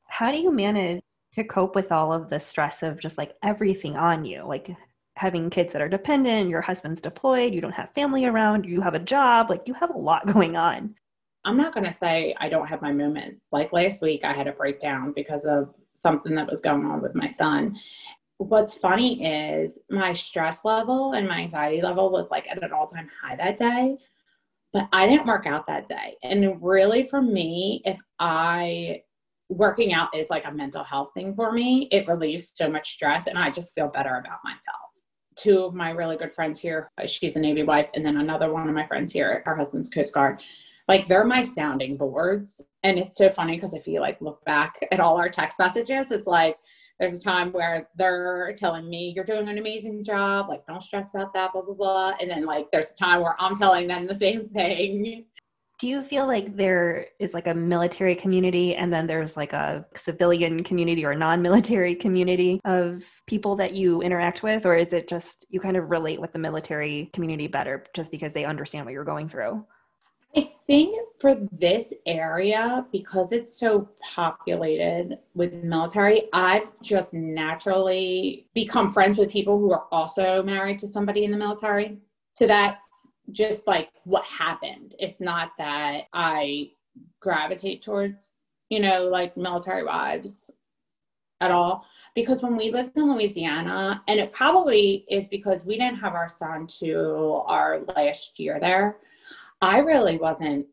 How 0.08 0.32
do 0.32 0.38
you 0.38 0.51
manage 0.51 1.01
to 1.34 1.44
cope 1.44 1.75
with 1.75 1.92
all 1.92 2.13
of 2.13 2.30
the 2.30 2.39
stress 2.39 2.84
of 2.84 3.00
just 3.00 3.18
like 3.18 3.34
everything 3.44 3.98
on 3.98 4.24
you? 4.24 4.44
Like 4.48 4.70
having 5.15 5.50
kids 5.50 5.74
that 5.74 5.81
are 5.81 5.89
dependent, 5.89 6.50
your 6.50 6.62
husband's 6.62 7.01
deployed, 7.01 7.53
you 7.53 7.62
don't 7.62 7.72
have 7.72 7.93
family 7.93 8.25
around, 8.25 8.65
you 8.65 8.81
have 8.81 8.95
a 8.95 9.00
job, 9.00 9.50
like 9.50 9.62
you 9.65 9.74
have 9.74 9.89
a 9.89 9.98
lot 9.98 10.25
going 10.34 10.55
on. 10.55 10.95
I'm 11.45 11.57
not 11.57 11.74
going 11.74 11.86
to 11.86 11.93
say 11.93 12.36
I 12.39 12.50
don't 12.50 12.67
have 12.67 12.81
my 12.81 12.91
moments. 12.91 13.48
Like 13.51 13.72
last 13.72 14.01
week, 14.01 14.22
I 14.24 14.34
had 14.34 14.48
a 14.48 14.51
breakdown 14.51 15.13
because 15.15 15.45
of 15.45 15.74
something 15.93 16.36
that 16.36 16.50
was 16.50 16.60
going 16.60 16.86
on 16.86 17.01
with 17.01 17.15
my 17.15 17.27
son. 17.27 17.77
What's 18.38 18.74
funny 18.74 19.24
is 19.24 19.79
my 19.89 20.12
stress 20.12 20.65
level 20.65 21.13
and 21.13 21.27
my 21.27 21.39
anxiety 21.39 21.81
level 21.81 22.12
was 22.12 22.29
like 22.31 22.48
at 22.50 22.62
an 22.62 22.74
all 22.74 22.88
time 22.88 23.10
high 23.22 23.36
that 23.38 23.57
day, 23.57 23.95
but 24.74 24.89
I 24.91 25.07
didn't 25.07 25.27
work 25.27 25.45
out 25.45 25.67
that 25.67 25.88
day. 25.88 26.15
And 26.24 26.62
really, 26.62 27.03
for 27.03 27.22
me, 27.22 27.81
if 27.86 27.98
I 28.19 29.03
working 29.48 29.93
out 29.93 30.13
is 30.15 30.31
like 30.31 30.45
a 30.45 30.51
mental 30.51 30.84
health 30.84 31.12
thing 31.13 31.36
for 31.36 31.51
me, 31.51 31.88
it 31.91 32.07
relieves 32.07 32.51
so 32.55 32.67
much 32.69 32.91
stress 32.91 33.27
and 33.27 33.38
I 33.38 33.51
just 33.51 33.75
feel 33.75 33.88
better 33.88 34.15
about 34.17 34.39
myself 34.43 34.85
two 35.36 35.60
of 35.60 35.74
my 35.74 35.92
really 35.92 36.18
good 36.18 36.32
friends 36.32 36.60
here, 36.60 36.92
she's 37.06 37.36
a 37.36 37.39
Navy 37.39 37.63
wife, 37.63 37.89
and 37.94 38.06
then 38.06 38.18
another 38.18 38.51
one 38.51 38.68
of 38.68 38.75
my 38.75 38.88
friends 38.88 39.12
here, 39.12 39.42
her 39.46 39.56
husband's 39.56 39.89
Coast 39.89 40.13
Guard. 40.13 40.42
Like 40.88 41.08
they're 41.08 41.25
my 41.25 41.42
sounding 41.42 41.98
boards. 41.98 42.62
And 42.84 43.00
it's 43.00 43.18
so 43.18 43.30
funny 43.30 43.56
because 43.56 43.74
if 43.74 43.88
you 43.88 44.00
like 44.00 44.22
look 44.22 44.44
back 44.46 44.75
at 44.92 45.00
all 45.00 45.18
our 45.18 45.30
text 45.30 45.58
messages, 45.58 46.12
it's 46.12 46.27
like 46.27 46.58
there's 47.00 47.13
a 47.13 47.22
time 47.22 47.51
where 47.51 47.89
they're 47.98 48.54
telling 48.58 48.89
me 48.89 49.12
you're 49.15 49.25
doing 49.25 49.50
an 49.50 49.58
amazing 49.58 50.04
job, 50.04 50.48
like 50.48 50.65
don't 50.68 50.84
stress 50.84 51.10
about 51.13 51.34
that, 51.34 51.54
blah 51.54 51.63
blah 51.63 51.74
blah. 51.74 52.13
And 52.22 52.30
then 52.30 52.46
like 52.46 52.70
there's 52.72 52.92
a 52.92 52.96
time 52.96 53.22
where 53.22 53.36
I'm 53.39 53.56
telling 53.56 53.88
them 53.88 54.08
the 54.08 54.15
same 54.15 54.48
thing 54.50 55.25
do 55.79 55.88
you 55.88 56.03
feel 56.03 56.25
like 56.25 56.55
there 56.55 57.08
is 57.20 57.34
like 57.34 57.48
a 57.48 57.53
military 57.53 58.15
community 58.15 58.75
and 58.75 58.94
then 58.94 59.08
there's 59.08 59.36
like 59.36 59.51
a 59.51 59.86
civilian 59.96 60.63
community 60.63 61.05
or 61.05 61.15
non-military 61.15 61.96
community 62.05 62.62
of 62.63 63.03
people 63.27 63.55
that 63.58 63.74
you 63.74 64.01
interact 64.01 64.41
with? 64.41 64.65
Or 64.65 64.75
is 64.75 64.94
it 64.94 65.10
just 65.10 65.46
you 65.50 65.60
kind 65.60 65.75
of 65.75 65.89
relate 65.89 66.22
with 66.22 66.32
the 66.32 66.39
military 66.39 67.10
community 67.13 67.48
better 67.48 67.84
just 67.94 68.10
because 68.10 68.32
they 68.32 68.46
understand 68.46 68.86
what 68.86 68.94
you're 68.94 69.03
going 69.03 69.27
through? 69.27 69.65
I 70.38 70.41
think 70.41 70.98
for 71.22 71.36
this 71.51 71.94
area 72.05 72.86
because 72.91 73.32
it's 73.32 73.58
so 73.58 73.89
populated 74.01 75.17
with 75.34 75.53
military 75.53 76.24
i've 76.34 76.70
just 76.82 77.13
naturally 77.13 78.48
become 78.53 78.91
friends 78.91 79.17
with 79.17 79.29
people 79.32 79.58
who 79.58 79.72
are 79.72 79.86
also 79.94 80.44
married 80.44 80.77
to 80.79 80.88
somebody 80.89 81.24
in 81.24 81.32
the 81.32 81.38
military. 81.38 82.00
So 82.34 82.48
that's 82.48 83.05
just 83.32 83.67
like 83.67 83.89
what 84.03 84.24
happened. 84.25 84.96
It's 85.00 85.20
not 85.20 85.51
that 85.58 86.03
I 86.13 86.72
gravitate 87.20 87.82
towards 87.82 88.36
you 88.70 88.79
know, 88.79 89.08
like 89.08 89.38
military 89.38 89.84
wives 89.84 90.51
at 91.41 91.51
all. 91.51 91.86
Because 92.13 92.41
when 92.41 92.55
we 92.55 92.72
lived 92.72 92.98
in 92.98 93.13
Louisiana, 93.13 94.01
and 94.08 94.20
it 94.20 94.32
probably 94.32 95.05
is 95.10 95.27
because 95.27 95.65
we 95.65 95.77
didn't 95.77 96.00
have 96.00 96.13
our 96.13 96.29
son 96.29 96.65
to 96.79 97.41
our 97.46 97.82
last 97.96 98.39
year 98.39 98.58
there, 98.60 98.98
I 99.62 99.79
really 99.79 100.17
wasn't 100.17 100.65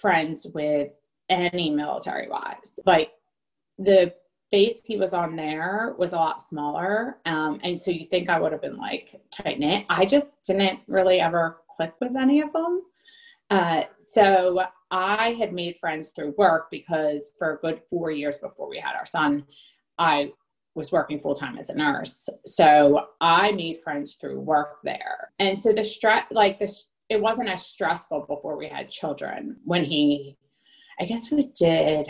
friends 0.00 0.46
with 0.54 1.00
any 1.28 1.70
military 1.70 2.28
wives. 2.28 2.78
Like 2.86 3.12
the 3.78 4.14
base 4.52 4.82
he 4.84 4.96
was 4.96 5.12
on 5.12 5.34
there 5.34 5.94
was 5.98 6.12
a 6.12 6.16
lot 6.16 6.40
smaller. 6.40 7.18
Um, 7.26 7.60
and 7.64 7.80
so 7.80 7.90
you 7.90 8.06
think 8.06 8.28
I 8.28 8.38
would 8.38 8.52
have 8.52 8.62
been 8.62 8.76
like 8.76 9.20
tight 9.32 9.58
knit. 9.58 9.86
I 9.88 10.04
just 10.04 10.42
didn't 10.44 10.80
really 10.86 11.20
ever 11.20 11.58
click 11.80 11.94
with 12.00 12.16
any 12.16 12.40
of 12.40 12.52
them. 12.52 12.82
Uh, 13.50 13.82
so 13.98 14.62
I 14.90 15.30
had 15.32 15.52
made 15.52 15.76
friends 15.80 16.10
through 16.10 16.34
work 16.36 16.68
because 16.70 17.32
for 17.38 17.54
a 17.54 17.58
good 17.58 17.80
four 17.88 18.10
years 18.10 18.38
before 18.38 18.68
we 18.68 18.78
had 18.78 18.94
our 18.94 19.06
son, 19.06 19.44
I 19.98 20.32
was 20.74 20.92
working 20.92 21.20
full 21.20 21.34
time 21.34 21.58
as 21.58 21.68
a 21.68 21.74
nurse. 21.74 22.28
So 22.46 23.06
I 23.20 23.52
made 23.52 23.78
friends 23.78 24.14
through 24.14 24.40
work 24.40 24.80
there. 24.84 25.32
And 25.38 25.58
so 25.58 25.72
the 25.72 25.82
stress, 25.82 26.26
like 26.30 26.58
this, 26.58 26.88
it 27.08 27.20
wasn't 27.20 27.48
as 27.48 27.66
stressful 27.66 28.26
before 28.28 28.56
we 28.56 28.68
had 28.68 28.88
children 28.88 29.56
when 29.64 29.84
he, 29.84 30.36
I 31.00 31.06
guess 31.06 31.30
we 31.32 31.50
did 31.58 32.06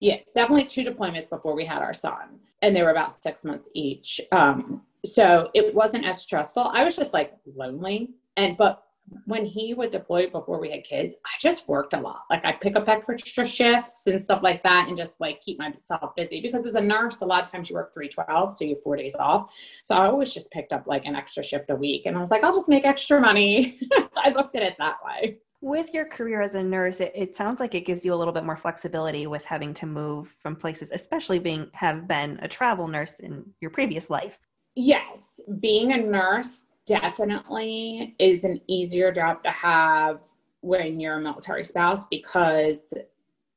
yeah, 0.00 0.16
definitely 0.34 0.64
two 0.64 0.82
deployments 0.82 1.28
before 1.28 1.54
we 1.54 1.64
had 1.64 1.82
our 1.82 1.94
son, 1.94 2.40
and 2.62 2.74
they 2.74 2.82
were 2.82 2.90
about 2.90 3.12
six 3.12 3.44
months 3.44 3.68
each. 3.74 4.20
Um, 4.32 4.82
so 5.04 5.50
it 5.54 5.74
wasn't 5.74 6.06
as 6.06 6.20
stressful. 6.20 6.70
I 6.72 6.84
was 6.84 6.96
just 6.96 7.12
like 7.12 7.34
lonely, 7.54 8.10
and 8.36 8.56
but 8.56 8.82
when 9.24 9.44
he 9.44 9.74
would 9.74 9.90
deploy 9.90 10.28
before 10.28 10.60
we 10.60 10.70
had 10.70 10.84
kids, 10.84 11.16
I 11.24 11.30
just 11.40 11.68
worked 11.68 11.94
a 11.94 12.00
lot. 12.00 12.22
Like 12.30 12.44
I 12.44 12.52
pick 12.52 12.76
up 12.76 12.88
extra 12.88 13.46
shifts 13.46 14.06
and 14.06 14.22
stuff 14.22 14.42
like 14.42 14.62
that, 14.62 14.88
and 14.88 14.96
just 14.96 15.12
like 15.20 15.40
keep 15.42 15.58
myself 15.58 16.14
busy. 16.16 16.40
Because 16.40 16.66
as 16.66 16.74
a 16.74 16.80
nurse, 16.80 17.20
a 17.20 17.26
lot 17.26 17.42
of 17.42 17.50
times 17.50 17.68
you 17.68 17.76
work 17.76 17.92
three 17.92 18.08
twelve, 18.08 18.52
so 18.52 18.64
you 18.64 18.74
have 18.74 18.82
four 18.82 18.96
days 18.96 19.14
off. 19.16 19.50
So 19.82 19.96
I 19.96 20.06
always 20.06 20.32
just 20.32 20.50
picked 20.50 20.72
up 20.72 20.86
like 20.86 21.04
an 21.06 21.16
extra 21.16 21.42
shift 21.42 21.70
a 21.70 21.74
week, 21.74 22.06
and 22.06 22.16
I 22.16 22.20
was 22.20 22.30
like, 22.30 22.44
I'll 22.44 22.54
just 22.54 22.68
make 22.68 22.84
extra 22.84 23.20
money. 23.20 23.78
I 24.16 24.30
looked 24.30 24.56
at 24.56 24.62
it 24.62 24.76
that 24.78 24.96
way. 25.04 25.38
With 25.62 25.92
your 25.92 26.06
career 26.06 26.40
as 26.40 26.54
a 26.54 26.62
nurse, 26.62 27.00
it, 27.00 27.12
it, 27.14 27.36
sounds 27.36 27.60
like 27.60 27.74
it 27.74 27.84
gives 27.84 28.02
you 28.02 28.14
a 28.14 28.16
little 28.16 28.32
bit 28.32 28.44
more 28.44 28.56
flexibility 28.56 29.26
with 29.26 29.44
having 29.44 29.74
to 29.74 29.84
move 29.84 30.34
from 30.42 30.56
places, 30.56 30.88
especially 30.90 31.38
being 31.38 31.68
have 31.74 32.08
been 32.08 32.38
a 32.40 32.48
travel 32.48 32.88
nurse 32.88 33.18
in 33.20 33.44
your 33.60 33.70
previous 33.70 34.08
life. 34.08 34.38
Yes, 34.74 35.38
being 35.60 35.92
a 35.92 35.98
nurse 35.98 36.62
definitely 36.86 38.14
is 38.18 38.44
an 38.44 38.60
easier 38.66 39.12
job 39.12 39.42
to 39.44 39.50
have 39.50 40.20
when 40.60 41.00
you're 41.00 41.18
a 41.18 41.20
military 41.20 41.64
spouse 41.64 42.04
because 42.10 42.92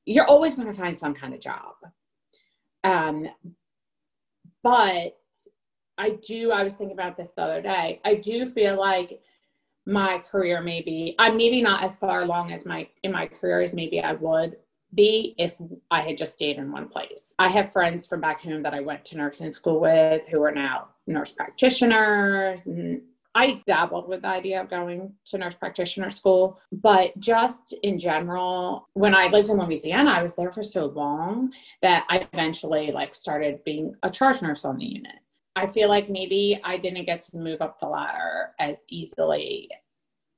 you're 0.06 0.26
always 0.26 0.56
going 0.56 0.68
to 0.68 0.80
find 0.80 0.98
some 0.98 1.14
kind 1.14 1.34
of 1.34 1.40
job. 1.40 1.76
Um, 2.84 3.30
but 4.62 5.18
I 5.98 6.18
do, 6.28 6.52
I 6.52 6.64
was 6.64 6.76
thinking 6.76 6.98
about 6.98 7.18
this 7.18 7.32
the 7.32 7.42
other 7.42 7.62
day. 7.62 8.02
I 8.04 8.16
do 8.16 8.46
feel 8.46 8.78
like 8.78 9.22
my 9.86 10.18
career 10.20 10.62
maybe 10.62 11.16
i'm 11.20 11.36
maybe 11.36 11.62
not 11.62 11.84
as 11.84 11.98
far 11.98 12.22
along 12.22 12.52
as 12.52 12.66
my 12.66 12.88
in 13.04 13.12
my 13.12 13.28
career 13.28 13.62
as 13.62 13.74
maybe 13.74 14.00
i 14.00 14.14
would 14.14 14.56
be 14.94 15.36
if 15.38 15.56
i 15.92 16.00
had 16.00 16.18
just 16.18 16.34
stayed 16.34 16.58
in 16.58 16.72
one 16.72 16.88
place 16.88 17.36
i 17.38 17.50
have 17.50 17.72
friends 17.72 18.06
from 18.06 18.22
back 18.22 18.42
home 18.42 18.64
that 18.64 18.74
i 18.74 18.80
went 18.80 19.04
to 19.04 19.18
nursing 19.18 19.52
school 19.52 19.82
with 19.82 20.26
who 20.28 20.42
are 20.42 20.54
now 20.54 20.88
nurse 21.06 21.34
practitioners 21.34 22.66
and 22.66 23.02
i 23.36 23.62
dabbled 23.66 24.08
with 24.08 24.22
the 24.22 24.28
idea 24.28 24.62
of 24.62 24.70
going 24.70 25.12
to 25.26 25.38
nurse 25.38 25.56
practitioner 25.56 26.10
school 26.10 26.60
but 26.72 27.18
just 27.20 27.74
in 27.84 27.98
general 27.98 28.88
when 28.94 29.16
i 29.16 29.28
lived 29.28 29.50
in 29.50 29.58
louisiana 29.58 30.12
i 30.12 30.24
was 30.24 30.36
there 30.36 30.52
for 30.52 30.64
so 30.64 30.86
long 30.88 31.52
that 31.82 32.06
i 32.10 32.28
eventually 32.34 32.92
like 32.92 33.14
started 33.14 33.64
being 33.64 33.96
a 34.04 34.10
charge 34.10 34.42
nurse 34.42 34.66
on 34.66 34.78
the 34.78 34.86
unit 34.86 35.16
I 35.56 35.68
feel 35.68 35.90
like 35.90 36.10
maybe 36.10 36.60
I 36.64 36.78
didn't 36.78 37.06
get 37.06 37.22
to 37.22 37.38
move 37.38 37.62
up 37.62 37.80
the 37.80 37.88
ladder 37.88 38.52
as 38.60 38.86
easily 38.90 39.70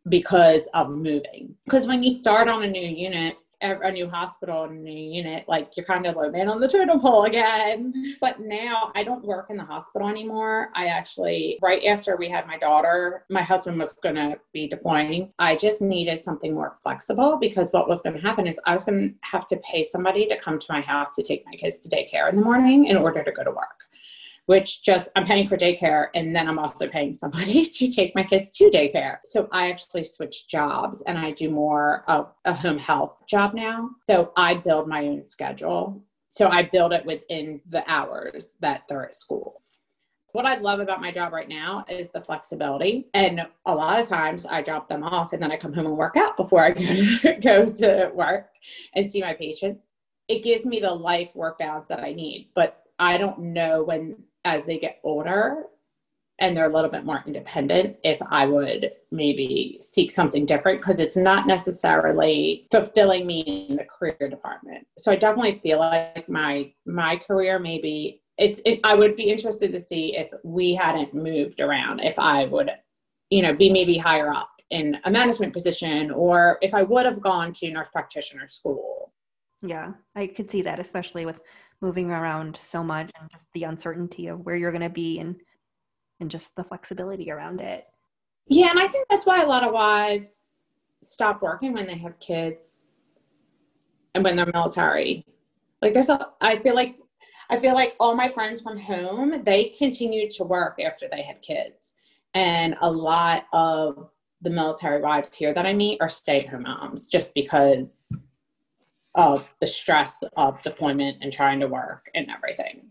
because 0.10 0.68
of 0.74 0.90
moving. 0.90 1.56
Because 1.66 1.88
when 1.88 2.04
you 2.04 2.12
start 2.12 2.48
on 2.48 2.64
a 2.64 2.70
new 2.70 2.88
unit, 2.88 3.38
a 3.72 3.92
new 3.92 4.10
hospital, 4.10 4.64
a 4.64 4.72
new 4.72 4.92
unit, 4.92 5.46
like 5.48 5.72
you're 5.76 5.86
kind 5.86 6.06
of 6.06 6.16
low 6.16 6.30
man 6.30 6.50
on 6.50 6.60
the 6.60 6.68
totem 6.68 7.00
pole 7.00 7.24
again. 7.26 8.18
But 8.22 8.40
now 8.40 8.92
I 8.96 9.04
don't 9.04 9.26
work 9.26 9.48
in 9.50 9.58
the 9.58 9.64
hospital 9.64 10.08
anymore. 10.08 10.70
I 10.76 10.88
actually, 10.88 11.60
right 11.62 11.84
after 11.86 12.16
we 12.18 12.30
had 12.30 12.48
my 12.48 12.58
daughter, 12.58 13.26
my 13.30 13.42
husband 13.42 13.80
was 13.80 13.94
going 13.94 14.16
to 14.16 14.40
be 14.54 14.68
deploying. 14.68 15.32
I 15.40 15.56
just 15.56 15.82
needed 15.82 16.22
something 16.22 16.54
more 16.54 16.78
flexible 16.84 17.38
because 17.40 17.72
what 17.72 17.90
was 17.90 18.02
going 18.02 18.16
to 18.16 18.22
happen 18.22 18.48
is 18.48 18.60
I 18.66 18.74
was 18.74 18.86
going 18.86 19.10
to 19.10 19.16
have 19.22 19.48
to 19.48 19.58
pay 19.58 19.84
somebody 19.84 20.28
to 20.28 20.40
come 20.40 20.60
to 20.60 20.68
my 20.70 20.82
house 20.82 21.16
to 21.16 21.24
take 21.24 21.46
my 21.46 21.54
kids 21.54 21.80
to 21.80 21.90
daycare 21.90 22.30
in 22.30 22.38
the 22.38 22.42
morning 22.42 22.86
in 22.86 22.98
order 22.98 23.24
to 23.24 23.32
go 23.32 23.44
to 23.44 23.52
work 23.52 23.75
which 24.46 24.84
just 24.84 25.10
I'm 25.16 25.26
paying 25.26 25.48
for 25.48 25.58
daycare 25.58 26.08
and 26.14 26.36
then 26.36 26.48
I'm 26.48 26.60
also 26.60 26.88
paying 26.88 27.14
somebody 27.14 27.66
to 27.78 27.92
take 27.92 28.16
my 28.16 28.24
kids 28.24 28.56
to 28.58 28.70
daycare. 28.70 29.18
So 29.26 29.48
I 29.52 29.72
actually 29.72 30.04
switched 30.04 30.50
jobs 30.50 31.02
and 31.08 31.18
I 31.18 31.32
do 31.32 31.50
more 31.50 32.04
of 32.08 32.32
a 32.46 32.54
home 32.54 32.78
health 32.78 33.16
job 33.28 33.54
now. 33.54 33.90
So 34.08 34.32
I 34.38 34.56
build 34.56 34.88
my 34.88 35.06
own 35.06 35.24
schedule. 35.24 36.02
So 36.30 36.50
I 36.50 36.64
build 36.64 36.92
it 36.94 37.06
within 37.06 37.62
the 37.68 37.90
hours 37.90 38.52
that 38.60 38.84
they're 38.88 39.06
at 39.06 39.16
school. 39.16 39.62
What 40.34 40.46
I 40.46 40.58
love 40.58 40.82
about 40.82 41.00
my 41.00 41.12
job 41.12 41.32
right 41.32 41.48
now 41.48 41.86
is 41.88 42.10
the 42.14 42.20
flexibility. 42.20 43.08
And 43.14 43.48
a 43.66 43.74
lot 43.74 44.02
of 44.02 44.10
times 44.10 44.46
I 44.46 44.62
drop 44.62 44.90
them 44.90 45.02
off 45.02 45.32
and 45.32 45.42
then 45.42 45.50
I 45.50 45.56
come 45.56 45.72
home 45.72 45.86
and 45.86 45.96
work 45.96 46.18
out 46.18 46.36
before 46.36 46.66
I 46.66 46.72
go 46.72 46.84
to, 46.84 47.34
go 47.42 47.66
to 47.66 48.12
work 48.14 48.50
and 48.96 49.10
see 49.10 49.22
my 49.22 49.34
patients. 49.34 49.88
It 50.28 50.44
gives 50.44 50.66
me 50.66 50.82
the 50.82 50.92
life 50.92 51.30
work 51.36 51.60
balance 51.60 51.86
that 51.86 52.02
I 52.02 52.12
need. 52.12 52.50
But 52.54 52.82
I 53.00 53.18
don't 53.18 53.40
know 53.40 53.84
when 53.84 54.18
as 54.46 54.66
they 54.66 54.78
get 54.78 55.00
older 55.04 55.66
and 56.40 56.56
they're 56.56 56.70
a 56.70 56.74
little 56.74 56.90
bit 56.90 57.06
more 57.06 57.24
independent 57.26 57.98
if 58.04 58.20
I 58.30 58.46
would 58.46 58.92
maybe 59.12 59.78
seek 59.82 60.12
something 60.12 60.46
different 60.46 60.82
because 60.82 61.00
it's 61.00 61.16
not 61.16 61.48
necessarily 61.48 62.68
fulfilling 62.72 63.26
me 63.26 63.68
in 63.70 63.78
the 63.78 63.86
career 63.86 64.30
department. 64.30 64.86
So 64.98 65.12
I 65.12 65.16
definitely 65.16 65.60
feel 65.64 65.80
like 65.80 66.28
my 66.28 66.74
my 66.86 67.18
career 67.18 67.58
maybe 67.60 68.22
it's 68.38 68.60
it, 68.66 68.82
I 68.84 68.96
would 68.96 69.16
be 69.16 69.32
interested 69.32 69.72
to 69.72 69.80
see 69.80 70.18
if 70.18 70.30
we 70.44 70.76
hadn't 70.76 71.14
moved 71.14 71.62
around 71.62 72.02
if 72.02 72.20
I 72.20 72.46
would 72.46 72.70
you 73.30 73.42
know 73.42 73.56
be 73.56 73.72
maybe 73.72 73.98
higher 73.98 74.34
up 74.34 74.52
in 74.72 74.98
a 75.06 75.12
management 75.12 75.54
position 75.54 76.12
or 76.12 76.58
if 76.62 76.74
I 76.74 76.82
would 76.84 77.06
have 77.06 77.22
gone 77.22 77.54
to 77.54 77.72
nurse 77.72 77.90
practitioner 77.90 78.48
school. 78.48 79.14
Yeah, 79.62 79.94
I 80.16 80.28
could 80.28 80.52
see 80.52 80.62
that 80.64 80.80
especially 80.80 81.26
with 81.26 81.40
moving 81.82 82.12
around 82.12 82.60
so 82.68 82.84
much 82.84 83.12
and 83.20 83.30
just 83.32 83.48
the 83.54 83.64
uncertainty 83.64 84.28
of 84.28 84.46
where 84.46 84.56
you're 84.56 84.72
going 84.72 84.82
to 84.82 84.90
be 84.90 85.20
and 85.20 85.36
and 86.20 86.32
just 86.32 86.56
the 86.56 86.64
flexibility 86.64 87.30
around 87.30 87.60
it. 87.60 87.86
Yeah, 88.48 88.70
and 88.70 88.80
I 88.80 88.88
think 88.88 89.08
that's 89.10 89.26
why 89.26 89.44
a 89.44 89.48
lot 89.48 89.66
of 89.66 89.74
wives 89.74 90.64
stop 91.04 91.42
working 91.42 91.74
when 91.74 91.88
they 91.88 91.98
have 91.98 92.20
kids 92.20 92.86
and 94.14 94.24
when 94.24 94.36
they're 94.36 94.46
military. 94.46 95.26
Like 95.82 95.94
there's 95.94 96.10
a 96.10 96.30
I 96.42 96.60
feel 96.60 96.76
like 96.76 96.98
I 97.50 97.60
feel 97.60 97.74
like 97.74 97.96
all 98.00 98.16
my 98.16 98.32
friends 98.32 98.62
from 98.62 98.80
home, 98.80 99.44
they 99.44 99.66
continued 99.66 100.32
to 100.32 100.44
work 100.44 100.80
after 100.84 101.08
they 101.12 101.22
had 101.22 101.42
kids. 101.42 101.96
And 102.34 102.76
a 102.82 102.92
lot 102.92 103.46
of 103.54 104.10
the 104.42 104.50
military 104.50 105.02
wives 105.02 105.34
here 105.34 105.54
that 105.54 105.66
I 105.66 105.74
meet 105.74 106.02
are 106.02 106.10
stay-at-home 106.10 106.64
moms 106.64 107.08
just 107.08 107.34
because 107.34 108.18
of 109.16 109.54
the 109.62 109.68
stress 109.68 110.24
of 110.38 110.62
deployment 110.62 111.18
and 111.22 111.32
trying 111.32 111.60
to 111.62 111.68
work 111.68 112.10
and 112.14 112.28
everything. 112.30 112.88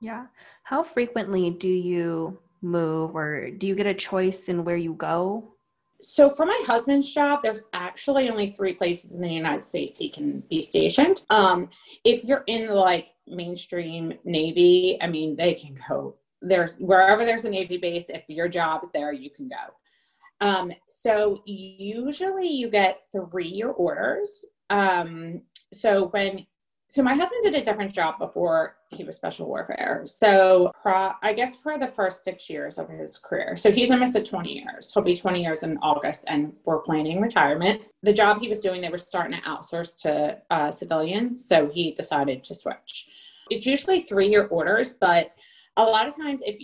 Yeah. 0.00 0.26
How 0.62 0.82
frequently 0.82 1.50
do 1.50 1.68
you 1.68 2.38
move 2.62 3.14
or 3.14 3.50
do 3.50 3.66
you 3.66 3.74
get 3.74 3.86
a 3.86 3.94
choice 3.94 4.48
in 4.48 4.64
where 4.64 4.76
you 4.76 4.94
go? 4.94 5.54
So, 6.00 6.30
for 6.30 6.46
my 6.46 6.62
husband's 6.64 7.12
job, 7.12 7.40
there's 7.42 7.62
actually 7.72 8.30
only 8.30 8.50
three 8.50 8.72
places 8.72 9.16
in 9.16 9.20
the 9.20 9.28
United 9.28 9.64
States 9.64 9.98
he 9.98 10.08
can 10.08 10.44
be 10.48 10.62
stationed. 10.62 11.22
Um, 11.30 11.70
if 12.04 12.22
you're 12.22 12.44
in 12.46 12.68
like 12.68 13.08
mainstream 13.26 14.12
Navy, 14.24 14.96
I 15.00 15.08
mean, 15.08 15.34
they 15.34 15.54
can 15.54 15.76
go 15.88 16.14
there's 16.40 16.74
wherever 16.76 17.24
there's 17.24 17.44
a 17.44 17.50
Navy 17.50 17.78
base. 17.78 18.08
If 18.08 18.24
your 18.28 18.48
job 18.48 18.82
is 18.84 18.90
there, 18.92 19.12
you 19.12 19.30
can 19.30 19.48
go. 19.48 20.46
Um, 20.46 20.72
so 20.86 21.42
usually 21.46 22.48
you 22.48 22.70
get 22.70 23.00
three 23.12 23.48
year 23.48 23.70
orders 23.70 24.44
um, 24.70 25.42
so 25.72 26.08
when 26.08 26.46
so 26.90 27.02
my 27.02 27.14
husband 27.14 27.42
did 27.42 27.54
a 27.54 27.62
different 27.62 27.92
job 27.92 28.18
before 28.18 28.76
he 28.90 29.04
was 29.04 29.14
special 29.14 29.46
warfare. 29.46 30.04
So 30.06 30.72
pro, 30.80 31.10
I 31.22 31.34
guess 31.34 31.54
for 31.56 31.78
the 31.78 31.88
first 31.88 32.24
six 32.24 32.48
years 32.48 32.78
of 32.78 32.88
his 32.88 33.18
career. 33.18 33.56
So 33.56 33.70
he's 33.70 33.90
almost 33.90 34.16
at 34.16 34.24
20 34.24 34.50
years. 34.50 34.90
He'll 34.94 35.02
be 35.02 35.14
20 35.14 35.42
years 35.42 35.64
in 35.64 35.76
August, 35.82 36.24
and 36.28 36.54
we're 36.64 36.78
planning 36.78 37.20
retirement. 37.20 37.82
The 38.02 38.14
job 38.14 38.40
he 38.40 38.48
was 38.48 38.60
doing, 38.60 38.80
they 38.80 38.88
were 38.88 38.96
starting 38.96 39.38
to 39.38 39.46
outsource 39.46 40.00
to 40.02 40.38
uh, 40.50 40.70
civilians. 40.70 41.46
So 41.46 41.68
he 41.68 41.92
decided 41.92 42.42
to 42.44 42.54
switch. 42.54 43.10
It's 43.50 43.66
usually 43.66 44.00
three-year 44.00 44.46
orders, 44.46 44.94
but 44.94 45.32
a 45.76 45.84
lot 45.84 46.08
of 46.08 46.16
times, 46.16 46.42
if 46.44 46.56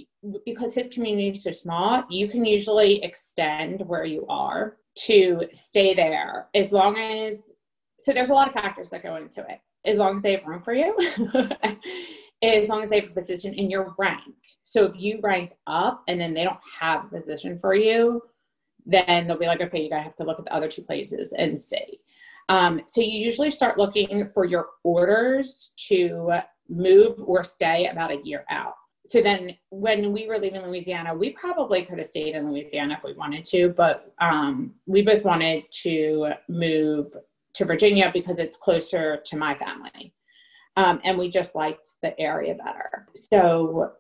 because 0.47 0.75
his 0.75 0.89
community 0.89 1.29
is 1.29 1.45
so 1.45 1.53
small, 1.53 2.03
you 2.09 2.29
can 2.29 2.45
usually 2.45 3.03
extend 3.05 3.83
where 3.87 4.05
you 4.05 4.27
are 4.29 4.79
to 5.07 5.43
stay 5.53 5.95
there 5.95 6.49
as 6.55 6.73
long 6.73 6.97
as 6.99 7.53
so 7.99 8.13
there's 8.13 8.31
a 8.31 8.35
lot 8.35 8.49
of 8.49 8.55
factors 8.55 8.91
that 8.91 9.03
go 9.03 9.17
into 9.17 9.41
it. 9.49 9.61
as 9.85 9.99
long 9.99 10.17
as 10.17 10.23
they 10.23 10.33
have 10.33 10.47
room 10.47 10.63
for 10.63 10.75
you, 10.75 10.97
as 12.43 12.69
long 12.69 12.83
as 12.83 12.91
they 12.91 13.01
have 13.01 13.11
a 13.11 13.15
position 13.15 13.55
in 13.55 13.71
your 13.71 13.95
rank. 13.99 14.35
So 14.65 14.87
if 14.87 14.93
you 14.97 15.21
rank 15.23 15.53
up 15.67 16.03
and 16.09 16.21
then 16.21 16.35
they 16.35 16.45
don't 16.45 16.61
have 16.81 17.05
a 17.05 17.09
position 17.09 17.59
for 17.59 17.75
you, 17.75 18.23
then 18.87 19.27
they'll 19.27 19.39
be 19.39 19.47
like, 19.47 19.61
okay, 19.61 19.83
you 19.83 19.91
gotta 19.91 20.03
have 20.03 20.17
to 20.17 20.25
look 20.25 20.39
at 20.39 20.45
the 20.45 20.55
other 20.55 20.69
two 20.69 20.83
places 20.83 21.33
and 21.37 21.61
see. 21.61 22.01
Um, 22.49 22.83
so 22.87 23.01
you 23.01 23.19
usually 23.19 23.51
start 23.51 23.79
looking 23.79 24.29
for 24.35 24.45
your 24.45 24.67
orders 24.83 25.73
to 25.89 26.41
move 26.69 27.17
or 27.25 27.45
stay 27.45 27.87
about 27.87 28.11
a 28.11 28.21
year 28.23 28.45
out. 28.51 28.75
So 29.07 29.21
then 29.21 29.57
when 29.71 30.13
we 30.13 30.27
were 30.27 30.39
leaving 30.39 30.63
Louisiana, 30.63 31.15
we 31.15 31.31
probably 31.31 31.85
could 31.85 31.99
have 31.99 32.07
stayed 32.07 32.35
in 32.35 32.51
Louisiana 32.51 32.95
if 32.95 33.05
we 33.05 33.13
wanted 33.13 33.45
to, 33.45 33.69
but 33.71 34.15
um, 34.21 34.75
we 34.87 35.03
both 35.03 35.25
wanted 35.25 35.65
to 35.83 36.33
move 36.49 37.09
to 37.55 37.65
Virginia 37.65 38.11
because 38.13 38.39
it's 38.39 38.57
closer 38.57 39.19
to 39.25 39.37
my 39.37 39.55
family. 39.55 40.13
Um, 40.77 41.01
and 41.05 41.17
we 41.17 41.29
just 41.29 41.55
liked 41.55 41.91
the 42.03 42.19
area 42.21 42.55
better. 42.55 43.07
So 43.15 43.93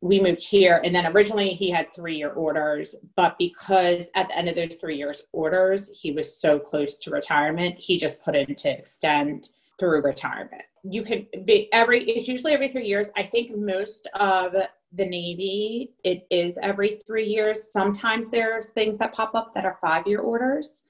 we 0.00 0.20
moved 0.20 0.42
here 0.42 0.80
and 0.84 0.94
then 0.94 1.06
originally 1.08 1.50
he 1.50 1.70
had 1.70 1.92
three 1.92 2.16
year 2.16 2.30
orders 2.30 2.94
but 3.16 3.36
because 3.38 4.06
at 4.14 4.28
the 4.28 4.38
end 4.38 4.48
of 4.48 4.54
those 4.54 4.74
three 4.76 4.96
years 4.96 5.22
orders 5.32 5.90
he 6.00 6.12
was 6.12 6.40
so 6.40 6.58
close 6.58 6.98
to 6.98 7.10
retirement 7.10 7.76
he 7.78 7.96
just 7.96 8.22
put 8.22 8.36
in 8.36 8.54
to 8.54 8.70
extend 8.70 9.48
through 9.78 10.00
retirement 10.02 10.62
you 10.84 11.02
could 11.02 11.26
be 11.44 11.68
every 11.72 12.08
it's 12.08 12.28
usually 12.28 12.52
every 12.52 12.68
three 12.68 12.86
years 12.86 13.08
i 13.16 13.22
think 13.22 13.56
most 13.56 14.08
of 14.14 14.52
the 14.92 15.04
navy 15.04 15.92
it 16.04 16.26
is 16.30 16.58
every 16.62 16.92
three 17.06 17.26
years 17.26 17.72
sometimes 17.72 18.30
there 18.30 18.56
are 18.56 18.62
things 18.62 18.98
that 18.98 19.12
pop 19.12 19.34
up 19.34 19.52
that 19.52 19.64
are 19.64 19.78
five 19.80 20.06
year 20.06 20.20
orders 20.20 20.84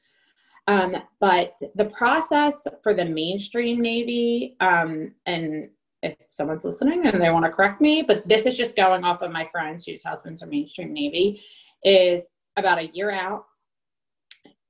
um, 0.69 0.97
but 1.19 1.59
the 1.75 1.87
process 1.87 2.65
for 2.85 2.95
the 2.95 3.05
mainstream 3.05 3.81
navy 3.81 4.57
um, 4.61 5.13
and 5.27 5.71
if 6.03 6.17
someone's 6.29 6.65
listening 6.65 7.07
and 7.07 7.21
they 7.21 7.31
want 7.31 7.45
to 7.45 7.51
correct 7.51 7.81
me, 7.81 8.03
but 8.03 8.27
this 8.29 8.47
is 8.47 8.57
just 8.57 8.77
going 8.77 9.05
off 9.05 9.23
of 9.23 9.33
my 9.33 9.49
friends 9.51 9.85
whose 9.85 10.05
husbands 10.05 10.43
are 10.43 10.47
mainstream 10.47 10.93
Navy, 10.93 11.43
is 11.85 12.25
about 12.57 12.79
a 12.79 12.89
year 12.89 13.11
out. 13.11 13.45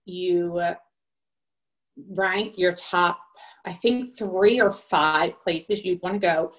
You 0.04 0.62
rank 2.10 2.56
your 2.56 2.72
top, 2.72 3.18
I 3.66 3.72
think, 3.72 4.16
three 4.16 4.60
or 4.60 4.72
five 4.72 5.40
places 5.42 5.84
you'd 5.84 6.02
want 6.02 6.14
to 6.14 6.20
go 6.20 6.52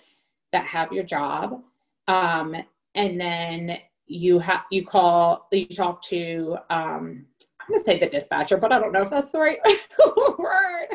that 0.51 0.65
have 0.65 0.91
your 0.91 1.03
job. 1.03 1.61
Um, 2.07 2.55
and 2.95 3.19
then 3.19 3.77
you 4.07 4.39
have 4.39 4.63
you 4.71 4.85
call 4.85 5.47
you 5.51 5.67
talk 5.67 6.01
to 6.03 6.57
um, 6.71 7.25
I'm 7.69 7.75
gonna 7.75 7.83
say 7.83 7.99
the 7.99 8.09
dispatcher, 8.09 8.57
but 8.57 8.71
I 8.71 8.79
don't 8.79 8.91
know 8.91 9.03
if 9.03 9.11
that's 9.11 9.31
the 9.31 9.39
right 9.39 9.59
word. 10.37 10.87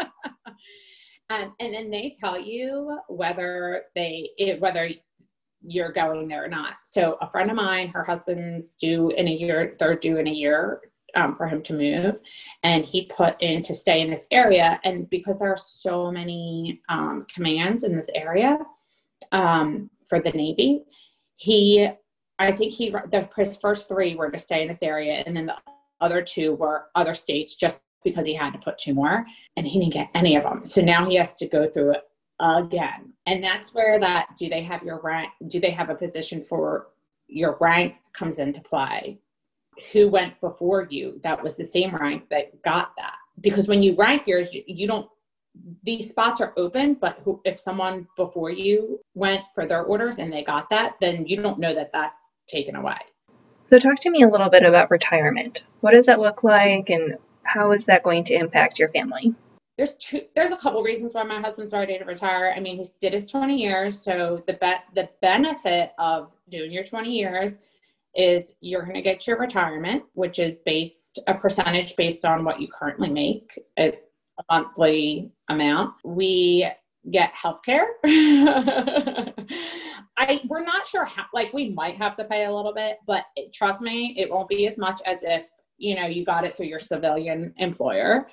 Um, 1.30 1.54
and 1.60 1.72
then 1.72 1.90
they 1.90 2.12
tell 2.20 2.38
you 2.38 2.98
whether 3.08 3.84
they 3.94 4.30
it, 4.36 4.60
whether 4.60 4.90
you're 5.62 5.92
going 5.92 6.28
there 6.28 6.44
or 6.44 6.48
not. 6.48 6.74
So 6.84 7.16
a 7.22 7.30
friend 7.30 7.48
of 7.48 7.56
mine, 7.56 7.88
her 7.88 8.04
husband's 8.04 8.72
due 8.72 9.08
in 9.10 9.28
a 9.28 9.30
year, 9.30 9.74
they're 9.78 9.96
due 9.96 10.18
in 10.18 10.26
a 10.26 10.30
year 10.30 10.82
um, 11.14 11.34
for 11.36 11.46
him 11.46 11.62
to 11.62 11.74
move, 11.74 12.20
and 12.64 12.84
he 12.84 13.06
put 13.06 13.40
in 13.40 13.62
to 13.62 13.74
stay 13.74 14.02
in 14.02 14.10
this 14.10 14.26
area. 14.30 14.78
And 14.84 15.08
because 15.08 15.38
there 15.38 15.50
are 15.50 15.56
so 15.56 16.10
many 16.10 16.82
um, 16.90 17.24
commands 17.32 17.84
in 17.84 17.96
this 17.96 18.10
area 18.14 18.58
um, 19.30 19.88
for 20.08 20.20
the 20.20 20.32
Navy, 20.32 20.82
he, 21.36 21.88
I 22.38 22.52
think 22.52 22.72
he, 22.72 22.90
the, 22.90 23.26
his 23.36 23.56
first 23.56 23.88
three 23.88 24.16
were 24.16 24.30
to 24.30 24.38
stay 24.38 24.62
in 24.62 24.68
this 24.68 24.82
area, 24.82 25.22
and 25.24 25.34
then 25.34 25.46
the 25.46 25.56
other 26.02 26.20
two 26.20 26.54
were 26.54 26.86
other 26.94 27.14
states 27.14 27.54
just 27.54 27.80
because 28.04 28.26
he 28.26 28.34
had 28.34 28.52
to 28.52 28.58
put 28.58 28.76
two 28.76 28.92
more 28.92 29.24
and 29.56 29.66
he 29.66 29.78
didn't 29.78 29.94
get 29.94 30.10
any 30.14 30.36
of 30.36 30.42
them. 30.42 30.66
So 30.66 30.82
now 30.82 31.08
he 31.08 31.14
has 31.16 31.32
to 31.38 31.46
go 31.46 31.68
through 31.68 31.92
it 31.92 32.02
again. 32.40 33.12
And 33.26 33.42
that's 33.42 33.72
where 33.72 34.00
that 34.00 34.36
do 34.36 34.48
they 34.48 34.62
have 34.62 34.82
your 34.82 35.00
rank, 35.00 35.30
do 35.48 35.60
they 35.60 35.70
have 35.70 35.88
a 35.88 35.94
position 35.94 36.42
for 36.42 36.88
your 37.28 37.56
rank 37.60 37.94
comes 38.12 38.38
into 38.38 38.60
play? 38.60 39.18
Who 39.92 40.08
went 40.08 40.38
before 40.40 40.86
you 40.90 41.20
that 41.22 41.42
was 41.42 41.56
the 41.56 41.64
same 41.64 41.94
rank 41.94 42.28
that 42.30 42.60
got 42.62 42.92
that? 42.98 43.16
Because 43.40 43.68
when 43.68 43.82
you 43.82 43.94
rank 43.94 44.26
yours, 44.26 44.48
you 44.52 44.86
don't 44.86 45.08
these 45.82 46.08
spots 46.08 46.40
are 46.40 46.54
open, 46.56 46.94
but 46.94 47.20
who, 47.24 47.40
if 47.44 47.58
someone 47.60 48.06
before 48.16 48.50
you 48.50 49.00
went 49.14 49.42
for 49.54 49.66
their 49.66 49.82
orders 49.82 50.18
and 50.18 50.32
they 50.32 50.42
got 50.42 50.70
that, 50.70 50.96
then 51.00 51.26
you 51.26 51.42
don't 51.42 51.58
know 51.58 51.74
that 51.74 51.90
that's 51.92 52.22
taken 52.48 52.74
away. 52.74 52.96
So, 53.72 53.78
talk 53.78 54.00
to 54.00 54.10
me 54.10 54.22
a 54.22 54.28
little 54.28 54.50
bit 54.50 54.64
about 54.64 54.90
retirement. 54.90 55.62
What 55.80 55.92
does 55.92 56.04
that 56.04 56.20
look 56.20 56.44
like, 56.44 56.90
and 56.90 57.16
how 57.44 57.72
is 57.72 57.86
that 57.86 58.02
going 58.02 58.22
to 58.24 58.34
impact 58.34 58.78
your 58.78 58.90
family? 58.90 59.34
There's 59.78 59.94
two. 59.94 60.20
There's 60.34 60.52
a 60.52 60.58
couple 60.58 60.82
reasons 60.82 61.14
why 61.14 61.22
my 61.22 61.40
husband's 61.40 61.72
ready 61.72 61.96
to 61.96 62.04
retire. 62.04 62.52
I 62.54 62.60
mean, 62.60 62.76
he 62.76 62.84
did 63.00 63.14
his 63.14 63.30
20 63.30 63.56
years, 63.56 63.98
so 63.98 64.44
the 64.46 64.52
bet 64.52 64.84
the 64.94 65.08
benefit 65.22 65.92
of 65.98 66.30
doing 66.50 66.70
your 66.70 66.84
20 66.84 67.10
years 67.10 67.60
is 68.14 68.56
you're 68.60 68.82
going 68.82 68.96
to 68.96 69.00
get 69.00 69.26
your 69.26 69.38
retirement, 69.38 70.02
which 70.12 70.38
is 70.38 70.58
based 70.66 71.20
a 71.26 71.32
percentage 71.32 71.96
based 71.96 72.26
on 72.26 72.44
what 72.44 72.60
you 72.60 72.68
currently 72.68 73.08
make, 73.08 73.58
a 73.78 73.94
monthly 74.50 75.32
amount. 75.48 75.94
We 76.04 76.70
get 77.10 77.34
health 77.34 77.62
care. 77.64 77.86
I 80.16 80.40
we're 80.46 80.64
not 80.64 80.86
sure 80.86 81.04
how 81.04 81.24
like 81.32 81.52
we 81.52 81.70
might 81.70 81.96
have 81.96 82.16
to 82.16 82.24
pay 82.24 82.44
a 82.44 82.54
little 82.54 82.74
bit, 82.74 82.98
but 83.06 83.24
it, 83.36 83.52
trust 83.52 83.82
me, 83.82 84.14
it 84.18 84.30
won't 84.30 84.48
be 84.48 84.66
as 84.66 84.78
much 84.78 85.00
as 85.06 85.24
if 85.24 85.48
you 85.78 85.94
know 85.94 86.06
you 86.06 86.24
got 86.24 86.44
it 86.44 86.56
through 86.56 86.66
your 86.66 86.78
civilian 86.78 87.52
employer. 87.58 88.28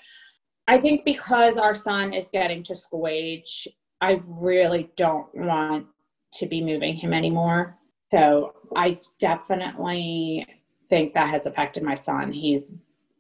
I 0.68 0.78
think 0.78 1.04
because 1.04 1.58
our 1.58 1.74
son 1.74 2.14
is 2.14 2.30
getting 2.30 2.62
to 2.64 2.76
school 2.76 3.08
age 3.08 3.68
i 4.02 4.22
really 4.28 4.90
don't 4.96 5.28
want 5.36 5.88
to 6.34 6.46
be 6.46 6.64
moving 6.64 6.96
him 6.96 7.14
anymore. 7.14 7.78
So 8.12 8.54
i 8.76 9.00
definitely 9.20 10.46
think 10.90 11.14
that 11.14 11.30
has 11.30 11.46
affected 11.46 11.84
my 11.84 11.96
son. 11.96 12.32
He's 12.32 12.74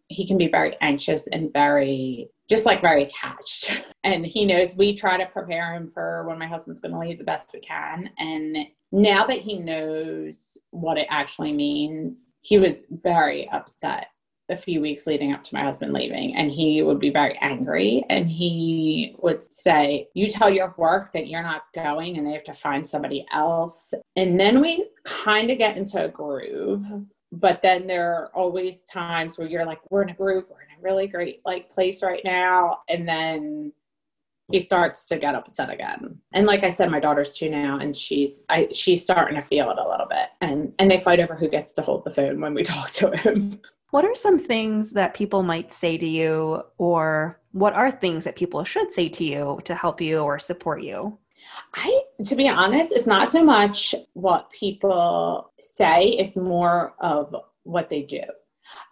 he 0.07 0.25
can 0.25 0.37
be 0.37 0.47
very 0.47 0.75
anxious 0.81 1.27
and 1.27 1.53
very 1.53 2.29
just 2.49 2.65
like 2.65 2.81
very 2.81 3.03
attached 3.03 3.79
and 4.03 4.25
he 4.25 4.45
knows 4.45 4.75
we 4.75 4.95
try 4.95 5.17
to 5.17 5.25
prepare 5.25 5.73
him 5.73 5.91
for 5.93 6.25
when 6.27 6.39
my 6.39 6.47
husband's 6.47 6.79
going 6.79 6.93
to 6.93 6.99
leave 6.99 7.17
the 7.17 7.23
best 7.23 7.51
we 7.53 7.59
can. 7.59 8.09
And 8.17 8.57
now 8.91 9.25
that 9.27 9.39
he 9.39 9.59
knows 9.59 10.57
what 10.71 10.97
it 10.97 11.07
actually 11.09 11.53
means 11.53 12.33
he 12.41 12.57
was 12.57 12.85
very 12.89 13.49
upset 13.49 14.07
a 14.49 14.57
few 14.57 14.81
weeks 14.81 15.05
leading 15.05 15.31
up 15.31 15.43
to 15.43 15.53
my 15.53 15.61
husband 15.61 15.93
leaving. 15.93 16.35
And 16.35 16.51
he 16.51 16.81
would 16.81 16.99
be 16.99 17.11
very 17.11 17.37
angry. 17.41 18.03
And 18.09 18.29
he 18.29 19.15
would 19.19 19.43
say 19.43 20.07
you 20.15 20.27
tell 20.27 20.49
your 20.49 20.73
work 20.77 21.13
that 21.13 21.27
you're 21.27 21.43
not 21.43 21.63
going 21.75 22.17
and 22.17 22.25
they 22.25 22.33
have 22.33 22.43
to 22.45 22.53
find 22.53 22.85
somebody 22.85 23.25
else. 23.31 23.93
And 24.15 24.39
then 24.39 24.59
we 24.61 24.89
kind 25.03 25.51
of 25.51 25.57
get 25.57 25.77
into 25.77 26.03
a 26.03 26.09
groove. 26.09 26.83
But 27.31 27.61
then 27.61 27.85
there 27.85 28.15
are 28.15 28.31
always 28.33 28.81
times 28.83 29.37
where 29.37 29.47
you're 29.47 29.65
like 29.65 29.79
we're 29.91 30.01
in 30.01 30.09
a 30.09 30.15
groove 30.15 30.45
we're 30.49 30.63
in 30.63 30.79
a 30.79 30.81
really 30.81 31.05
great 31.05 31.41
like 31.45 31.69
place 31.69 32.01
right 32.01 32.23
now. 32.25 32.79
And 32.89 33.07
then 33.07 33.71
he 34.51 34.59
starts 34.59 35.05
to 35.05 35.17
get 35.17 35.35
upset 35.35 35.69
again 35.69 36.17
and 36.33 36.45
like 36.45 36.63
i 36.63 36.69
said 36.69 36.89
my 36.89 36.99
daughter's 36.99 37.31
two 37.31 37.49
now 37.49 37.77
and 37.79 37.95
she's 37.95 38.43
i 38.49 38.67
she's 38.71 39.03
starting 39.03 39.35
to 39.35 39.41
feel 39.41 39.69
it 39.69 39.77
a 39.77 39.89
little 39.89 40.07
bit 40.07 40.29
and 40.41 40.73
and 40.79 40.89
they 40.89 40.99
fight 40.99 41.19
over 41.19 41.35
who 41.35 41.47
gets 41.47 41.73
to 41.73 41.81
hold 41.81 42.03
the 42.03 42.13
phone 42.13 42.39
when 42.41 42.53
we 42.53 42.63
talk 42.63 42.89
to 42.91 43.15
him 43.17 43.59
what 43.91 44.05
are 44.05 44.15
some 44.15 44.37
things 44.37 44.91
that 44.91 45.15
people 45.15 45.41
might 45.41 45.73
say 45.73 45.97
to 45.97 46.07
you, 46.07 46.61
or 46.77 47.39
what 47.51 47.73
are 47.73 47.91
things 47.91 48.23
that 48.25 48.35
people 48.35 48.63
should 48.63 48.91
say 48.91 49.09
to 49.09 49.23
you 49.23 49.59
to 49.65 49.73
help 49.73 49.99
you 49.99 50.19
or 50.19 50.37
support 50.37 50.83
you? 50.83 51.17
I, 51.73 52.03
to 52.25 52.35
be 52.35 52.47
honest, 52.47 52.91
it's 52.91 53.07
not 53.07 53.29
so 53.29 53.43
much 53.43 53.95
what 54.13 54.51
people 54.51 55.51
say, 55.59 56.09
it's 56.09 56.35
more 56.35 56.93
of 56.99 57.35
what 57.63 57.89
they 57.89 58.03
do. 58.03 58.21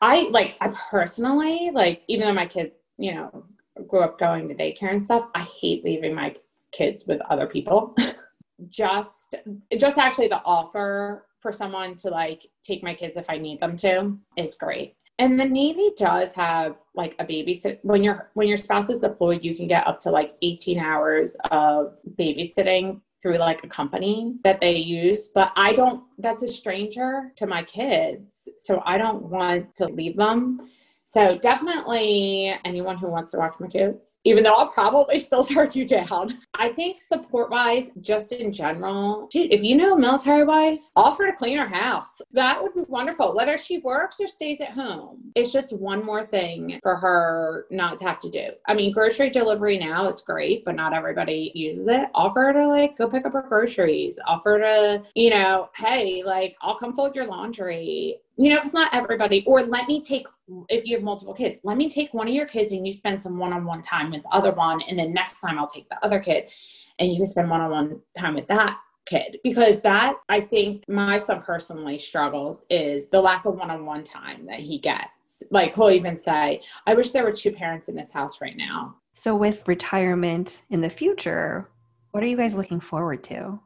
I 0.01 0.29
like, 0.31 0.55
I 0.61 0.73
personally, 0.89 1.69
like, 1.71 2.01
even 2.07 2.27
though 2.27 2.33
my 2.33 2.47
kid, 2.47 2.71
you 2.97 3.13
know, 3.13 3.45
grew 3.87 4.01
up 4.01 4.19
going 4.19 4.47
to 4.47 4.55
daycare 4.55 4.91
and 4.91 5.01
stuff, 5.01 5.29
I 5.35 5.47
hate 5.59 5.83
leaving 5.83 6.13
my 6.13 6.35
kids 6.71 7.05
with 7.07 7.21
other 7.29 7.47
people. 7.47 7.95
just, 8.69 9.35
just 9.77 9.97
actually 9.97 10.27
the 10.27 10.41
offer 10.43 11.25
for 11.41 11.51
someone 11.51 11.95
to 11.95 12.09
like 12.09 12.47
take 12.63 12.83
my 12.83 12.93
kids 12.93 13.17
if 13.17 13.25
I 13.29 13.37
need 13.37 13.59
them 13.59 13.77
to 13.77 14.17
is 14.37 14.55
great. 14.55 14.95
And 15.19 15.39
the 15.39 15.45
Navy 15.45 15.91
does 15.97 16.33
have 16.33 16.75
like 16.93 17.15
a 17.19 17.25
babysit 17.25 17.79
when 17.81 18.03
your 18.03 18.29
when 18.35 18.47
your 18.47 18.57
spouse 18.57 18.89
is 18.89 19.01
deployed, 19.01 19.43
you 19.43 19.55
can 19.55 19.67
get 19.67 19.87
up 19.87 19.99
to 20.01 20.11
like 20.11 20.35
18 20.43 20.77
hours 20.77 21.35
of 21.49 21.95
babysitting 22.19 23.01
through 23.21 23.37
like 23.37 23.63
a 23.63 23.67
company 23.67 24.35
that 24.43 24.61
they 24.61 24.75
use. 24.75 25.29
But 25.33 25.51
I 25.55 25.73
don't 25.73 26.03
that's 26.19 26.43
a 26.43 26.47
stranger 26.47 27.31
to 27.35 27.47
my 27.47 27.63
kids. 27.63 28.47
So 28.59 28.83
I 28.85 28.99
don't 28.99 29.23
want 29.23 29.75
to 29.77 29.85
leave 29.85 30.17
them. 30.17 30.69
So 31.09 31.37
definitely 31.37 32.53
anyone 32.65 32.97
who 32.97 33.07
wants 33.07 33.31
to 33.31 33.37
watch 33.37 33.53
my 33.61 33.67
kids, 33.67 34.17
even 34.25 34.43
though 34.43 34.55
I'll 34.55 34.67
probably 34.67 35.19
still 35.21 35.45
turn 35.45 35.69
you 35.71 35.87
down. 35.87 36.37
I 36.53 36.67
think 36.67 37.01
support 37.01 37.49
wise, 37.49 37.91
just 38.01 38.33
in 38.33 38.51
general, 38.51 39.29
dude, 39.31 39.53
if 39.53 39.63
you 39.63 39.77
know 39.77 39.95
a 39.95 39.97
military 39.97 40.43
wife, 40.43 40.81
offer 40.97 41.25
to 41.27 41.31
clean 41.31 41.59
her 41.59 41.67
house. 41.67 42.21
That 42.33 42.61
would 42.61 42.73
be 42.73 42.81
wonderful. 42.89 43.33
Whether 43.33 43.57
she 43.57 43.77
works 43.77 44.19
or 44.19 44.27
stays 44.27 44.59
at 44.59 44.71
home. 44.71 45.31
It's 45.35 45.53
just 45.53 45.71
one 45.71 46.05
more 46.05 46.25
thing 46.25 46.77
for 46.83 46.97
her 46.97 47.67
not 47.71 47.97
to 47.99 48.03
have 48.03 48.19
to 48.19 48.29
do. 48.29 48.49
I 48.67 48.73
mean, 48.73 48.91
grocery 48.91 49.29
delivery 49.29 49.77
now 49.77 50.09
is 50.09 50.19
great, 50.19 50.65
but 50.65 50.75
not 50.75 50.93
everybody 50.93 51.53
uses 51.55 51.87
it. 51.87 52.09
Offer 52.15 52.51
to 52.51 52.67
like 52.67 52.97
go 52.97 53.07
pick 53.07 53.25
up 53.25 53.31
her 53.31 53.45
groceries. 53.47 54.19
Offer 54.27 54.59
to, 54.59 55.03
you 55.15 55.29
know, 55.29 55.69
hey, 55.77 56.21
like 56.25 56.57
I'll 56.61 56.77
come 56.77 56.93
fold 56.93 57.15
your 57.15 57.27
laundry 57.27 58.17
you 58.37 58.49
know, 58.49 58.57
it's 58.57 58.73
not 58.73 58.93
everybody, 58.93 59.43
or 59.47 59.63
let 59.63 59.87
me 59.87 60.01
take, 60.01 60.27
if 60.69 60.85
you 60.85 60.95
have 60.95 61.03
multiple 61.03 61.33
kids, 61.33 61.59
let 61.63 61.75
me 61.75 61.89
take 61.89 62.13
one 62.13 62.27
of 62.27 62.33
your 62.33 62.45
kids 62.45 62.71
and 62.71 62.85
you 62.85 62.93
spend 62.93 63.21
some 63.21 63.37
one 63.37 63.51
on 63.51 63.65
one 63.65 63.81
time 63.81 64.11
with 64.11 64.21
the 64.23 64.29
other 64.29 64.51
one. 64.51 64.81
And 64.87 64.97
then 64.97 65.11
next 65.11 65.39
time 65.39 65.57
I'll 65.57 65.67
take 65.67 65.89
the 65.89 66.03
other 66.05 66.19
kid 66.19 66.45
and 66.99 67.11
you 67.11 67.17
can 67.17 67.25
spend 67.25 67.49
one 67.49 67.61
on 67.61 67.71
one 67.71 68.01
time 68.15 68.35
with 68.35 68.47
that 68.47 68.79
kid. 69.07 69.39
Because 69.43 69.81
that, 69.81 70.17
I 70.29 70.41
think, 70.41 70.87
my 70.87 71.17
son 71.17 71.41
personally 71.41 71.97
struggles 71.97 72.63
is 72.69 73.09
the 73.09 73.19
lack 73.19 73.45
of 73.45 73.55
one 73.55 73.71
on 73.71 73.85
one 73.85 74.03
time 74.03 74.45
that 74.45 74.59
he 74.59 74.77
gets. 74.77 75.43
Like 75.49 75.75
he'll 75.75 75.89
even 75.89 76.17
say, 76.17 76.61
I 76.85 76.93
wish 76.93 77.11
there 77.11 77.23
were 77.23 77.31
two 77.31 77.51
parents 77.51 77.89
in 77.89 77.95
this 77.95 78.11
house 78.11 78.39
right 78.39 78.55
now. 78.55 78.95
So, 79.15 79.35
with 79.35 79.67
retirement 79.67 80.61
in 80.69 80.81
the 80.81 80.89
future, 80.89 81.69
what 82.11 82.23
are 82.23 82.27
you 82.27 82.37
guys 82.37 82.55
looking 82.55 82.79
forward 82.79 83.23
to? 83.25 83.59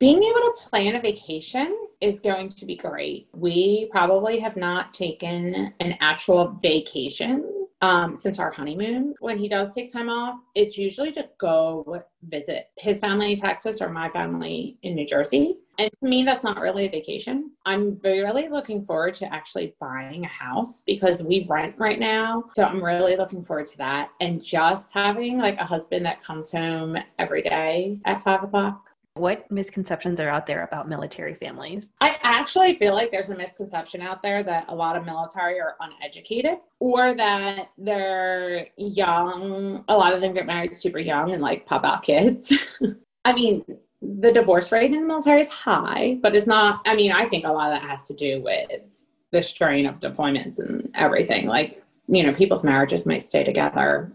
Being 0.00 0.22
able 0.22 0.40
to 0.40 0.54
plan 0.68 0.96
a 0.96 1.00
vacation 1.00 1.76
is 2.00 2.20
going 2.20 2.48
to 2.48 2.64
be 2.64 2.74
great. 2.74 3.28
We 3.34 3.86
probably 3.92 4.40
have 4.40 4.56
not 4.56 4.94
taken 4.94 5.74
an 5.78 5.94
actual 6.00 6.58
vacation 6.62 7.66
um, 7.82 8.16
since 8.16 8.38
our 8.38 8.50
honeymoon. 8.50 9.14
When 9.20 9.38
he 9.38 9.46
does 9.46 9.74
take 9.74 9.92
time 9.92 10.08
off, 10.08 10.40
it's 10.54 10.78
usually 10.78 11.12
to 11.12 11.28
go 11.38 12.02
visit 12.22 12.70
his 12.78 12.98
family 12.98 13.32
in 13.32 13.38
Texas 13.38 13.82
or 13.82 13.90
my 13.90 14.08
family 14.08 14.78
in 14.82 14.94
New 14.94 15.06
Jersey. 15.06 15.58
And 15.78 15.90
to 15.90 16.08
me, 16.08 16.24
that's 16.24 16.44
not 16.44 16.60
really 16.60 16.86
a 16.86 16.90
vacation. 16.90 17.50
I'm 17.66 17.98
really 18.02 18.48
looking 18.48 18.84
forward 18.86 19.14
to 19.14 19.32
actually 19.32 19.74
buying 19.80 20.24
a 20.24 20.28
house 20.28 20.82
because 20.86 21.22
we 21.22 21.46
rent 21.48 21.74
right 21.78 21.98
now. 21.98 22.44
So 22.54 22.64
I'm 22.64 22.82
really 22.82 23.16
looking 23.16 23.44
forward 23.44 23.66
to 23.66 23.78
that. 23.78 24.10
And 24.20 24.42
just 24.42 24.92
having 24.92 25.38
like 25.38 25.58
a 25.58 25.64
husband 25.64 26.06
that 26.06 26.22
comes 26.22 26.52
home 26.52 26.96
every 27.18 27.42
day 27.42 27.98
at 28.06 28.24
five 28.24 28.42
o'clock 28.42 28.89
what 29.14 29.50
misconceptions 29.50 30.20
are 30.20 30.28
out 30.28 30.46
there 30.46 30.64
about 30.64 30.88
military 30.88 31.34
families? 31.34 31.88
I 32.00 32.16
actually 32.22 32.74
feel 32.74 32.94
like 32.94 33.10
there's 33.10 33.30
a 33.30 33.36
misconception 33.36 34.02
out 34.02 34.22
there 34.22 34.42
that 34.44 34.66
a 34.68 34.74
lot 34.74 34.96
of 34.96 35.04
military 35.04 35.60
are 35.60 35.76
uneducated 35.80 36.58
or 36.78 37.14
that 37.14 37.70
they're 37.76 38.68
young. 38.76 39.84
A 39.88 39.96
lot 39.96 40.12
of 40.12 40.20
them 40.20 40.32
get 40.32 40.46
married 40.46 40.78
super 40.78 40.98
young 40.98 41.32
and 41.32 41.42
like 41.42 41.66
pop 41.66 41.84
out 41.84 42.02
kids. 42.02 42.52
I 43.24 43.32
mean, 43.32 43.64
the 44.00 44.32
divorce 44.32 44.72
rate 44.72 44.92
in 44.92 45.00
the 45.00 45.06
military 45.06 45.40
is 45.40 45.50
high, 45.50 46.18
but 46.22 46.34
it's 46.34 46.46
not, 46.46 46.80
I 46.86 46.94
mean, 46.94 47.12
I 47.12 47.26
think 47.26 47.44
a 47.44 47.52
lot 47.52 47.72
of 47.72 47.80
that 47.80 47.88
has 47.88 48.06
to 48.06 48.14
do 48.14 48.42
with 48.42 49.06
the 49.32 49.42
strain 49.42 49.86
of 49.86 50.00
deployments 50.00 50.58
and 50.60 50.88
everything. 50.94 51.46
Like, 51.46 51.82
you 52.08 52.22
know, 52.22 52.32
people's 52.32 52.64
marriages 52.64 53.06
might 53.06 53.22
stay 53.22 53.44
together 53.44 54.12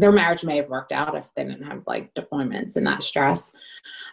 their 0.00 0.12
marriage 0.12 0.44
may 0.44 0.56
have 0.56 0.68
worked 0.68 0.92
out 0.92 1.14
if 1.14 1.24
they 1.36 1.44
didn't 1.44 1.64
have 1.64 1.82
like 1.86 2.12
deployments 2.14 2.76
and 2.76 2.86
that 2.86 3.02
stress. 3.02 3.52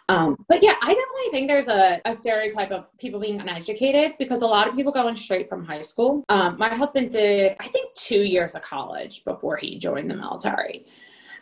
Um, 0.08 0.36
but 0.48 0.62
yeah, 0.62 0.74
I 0.80 0.94
definitely 0.94 1.30
think 1.30 1.48
there's 1.48 1.68
a, 1.68 2.00
a, 2.06 2.14
stereotype 2.14 2.70
of 2.70 2.86
people 2.98 3.20
being 3.20 3.40
uneducated 3.40 4.12
because 4.18 4.40
a 4.40 4.46
lot 4.46 4.66
of 4.66 4.74
people 4.74 4.90
going 4.90 5.14
straight 5.16 5.50
from 5.50 5.66
high 5.66 5.82
school. 5.82 6.24
Um, 6.30 6.56
my 6.58 6.74
husband 6.74 7.10
did, 7.10 7.56
I 7.60 7.68
think, 7.68 7.94
two 7.94 8.22
years 8.22 8.54
of 8.54 8.62
college 8.62 9.22
before 9.24 9.58
he 9.58 9.78
joined 9.78 10.10
the 10.10 10.16
military. 10.16 10.86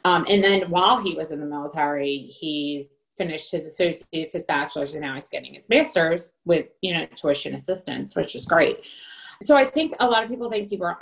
Um, 0.04 0.26
and 0.28 0.42
then 0.42 0.68
while 0.68 1.00
he 1.00 1.14
was 1.14 1.30
in 1.30 1.38
the 1.38 1.46
military, 1.46 2.18
he's 2.18 2.88
finished 3.16 3.52
his 3.52 3.66
associates, 3.66 4.34
his 4.34 4.44
bachelor's, 4.44 4.92
and 4.92 5.02
now 5.02 5.14
he's 5.14 5.28
getting 5.28 5.54
his 5.54 5.68
master's 5.68 6.32
with, 6.44 6.66
you 6.80 6.92
know, 6.92 7.06
tuition 7.14 7.54
assistance, 7.54 8.16
which 8.16 8.34
is 8.34 8.44
great. 8.44 8.78
So 9.42 9.56
I 9.56 9.64
think 9.64 9.94
a 10.00 10.08
lot 10.08 10.24
of 10.24 10.30
people 10.30 10.50
think 10.50 10.68
people 10.68 10.86
are 10.86 10.98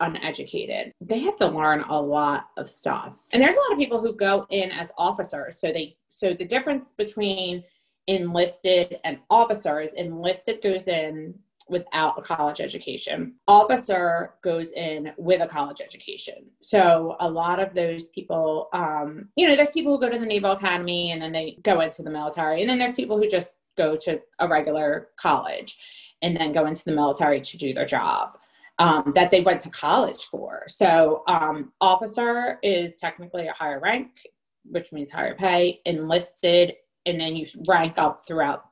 uneducated. 0.00 0.92
They 1.00 1.20
have 1.20 1.36
to 1.38 1.46
learn 1.48 1.82
a 1.88 2.00
lot 2.00 2.48
of 2.56 2.68
stuff. 2.68 3.12
And 3.32 3.42
there's 3.42 3.56
a 3.56 3.60
lot 3.60 3.72
of 3.72 3.78
people 3.78 4.00
who 4.00 4.14
go 4.14 4.46
in 4.50 4.70
as 4.70 4.90
officers. 4.98 5.60
So 5.60 5.72
they 5.72 5.96
so 6.10 6.32
the 6.32 6.46
difference 6.46 6.92
between 6.92 7.62
enlisted 8.06 8.98
and 9.04 9.18
officers, 9.30 9.92
enlisted 9.94 10.62
goes 10.62 10.88
in 10.88 11.34
without 11.68 12.18
a 12.18 12.22
college 12.22 12.60
education. 12.60 13.34
Officer 13.48 14.34
goes 14.42 14.72
in 14.72 15.12
with 15.18 15.42
a 15.42 15.46
college 15.46 15.80
education. 15.80 16.46
So 16.60 17.16
a 17.20 17.28
lot 17.28 17.58
of 17.58 17.74
those 17.74 18.06
people, 18.06 18.68
um, 18.72 19.28
you 19.36 19.48
know, 19.48 19.56
there's 19.56 19.70
people 19.70 19.92
who 19.92 20.00
go 20.00 20.08
to 20.08 20.18
the 20.18 20.26
Naval 20.26 20.52
Academy 20.52 21.10
and 21.10 21.20
then 21.20 21.32
they 21.32 21.58
go 21.62 21.80
into 21.80 22.02
the 22.02 22.10
military, 22.10 22.60
and 22.60 22.70
then 22.70 22.78
there's 22.78 22.92
people 22.92 23.18
who 23.18 23.28
just 23.28 23.54
go 23.76 23.96
to 23.96 24.20
a 24.38 24.48
regular 24.48 25.08
college 25.20 25.78
and 26.26 26.36
then 26.36 26.52
go 26.52 26.66
into 26.66 26.84
the 26.84 26.92
military 26.92 27.40
to 27.40 27.56
do 27.56 27.72
their 27.72 27.86
job 27.86 28.36
um, 28.80 29.12
that 29.14 29.30
they 29.30 29.40
went 29.40 29.60
to 29.60 29.70
college 29.70 30.24
for. 30.24 30.64
So, 30.66 31.22
um, 31.28 31.72
officer 31.80 32.58
is 32.62 32.96
technically 32.96 33.46
a 33.46 33.52
higher 33.52 33.78
rank, 33.78 34.10
which 34.64 34.90
means 34.92 35.12
higher 35.12 35.36
pay, 35.36 35.80
enlisted, 35.86 36.74
and 37.06 37.20
then 37.20 37.36
you 37.36 37.46
rank 37.66 37.94
up 37.96 38.26
throughout 38.26 38.64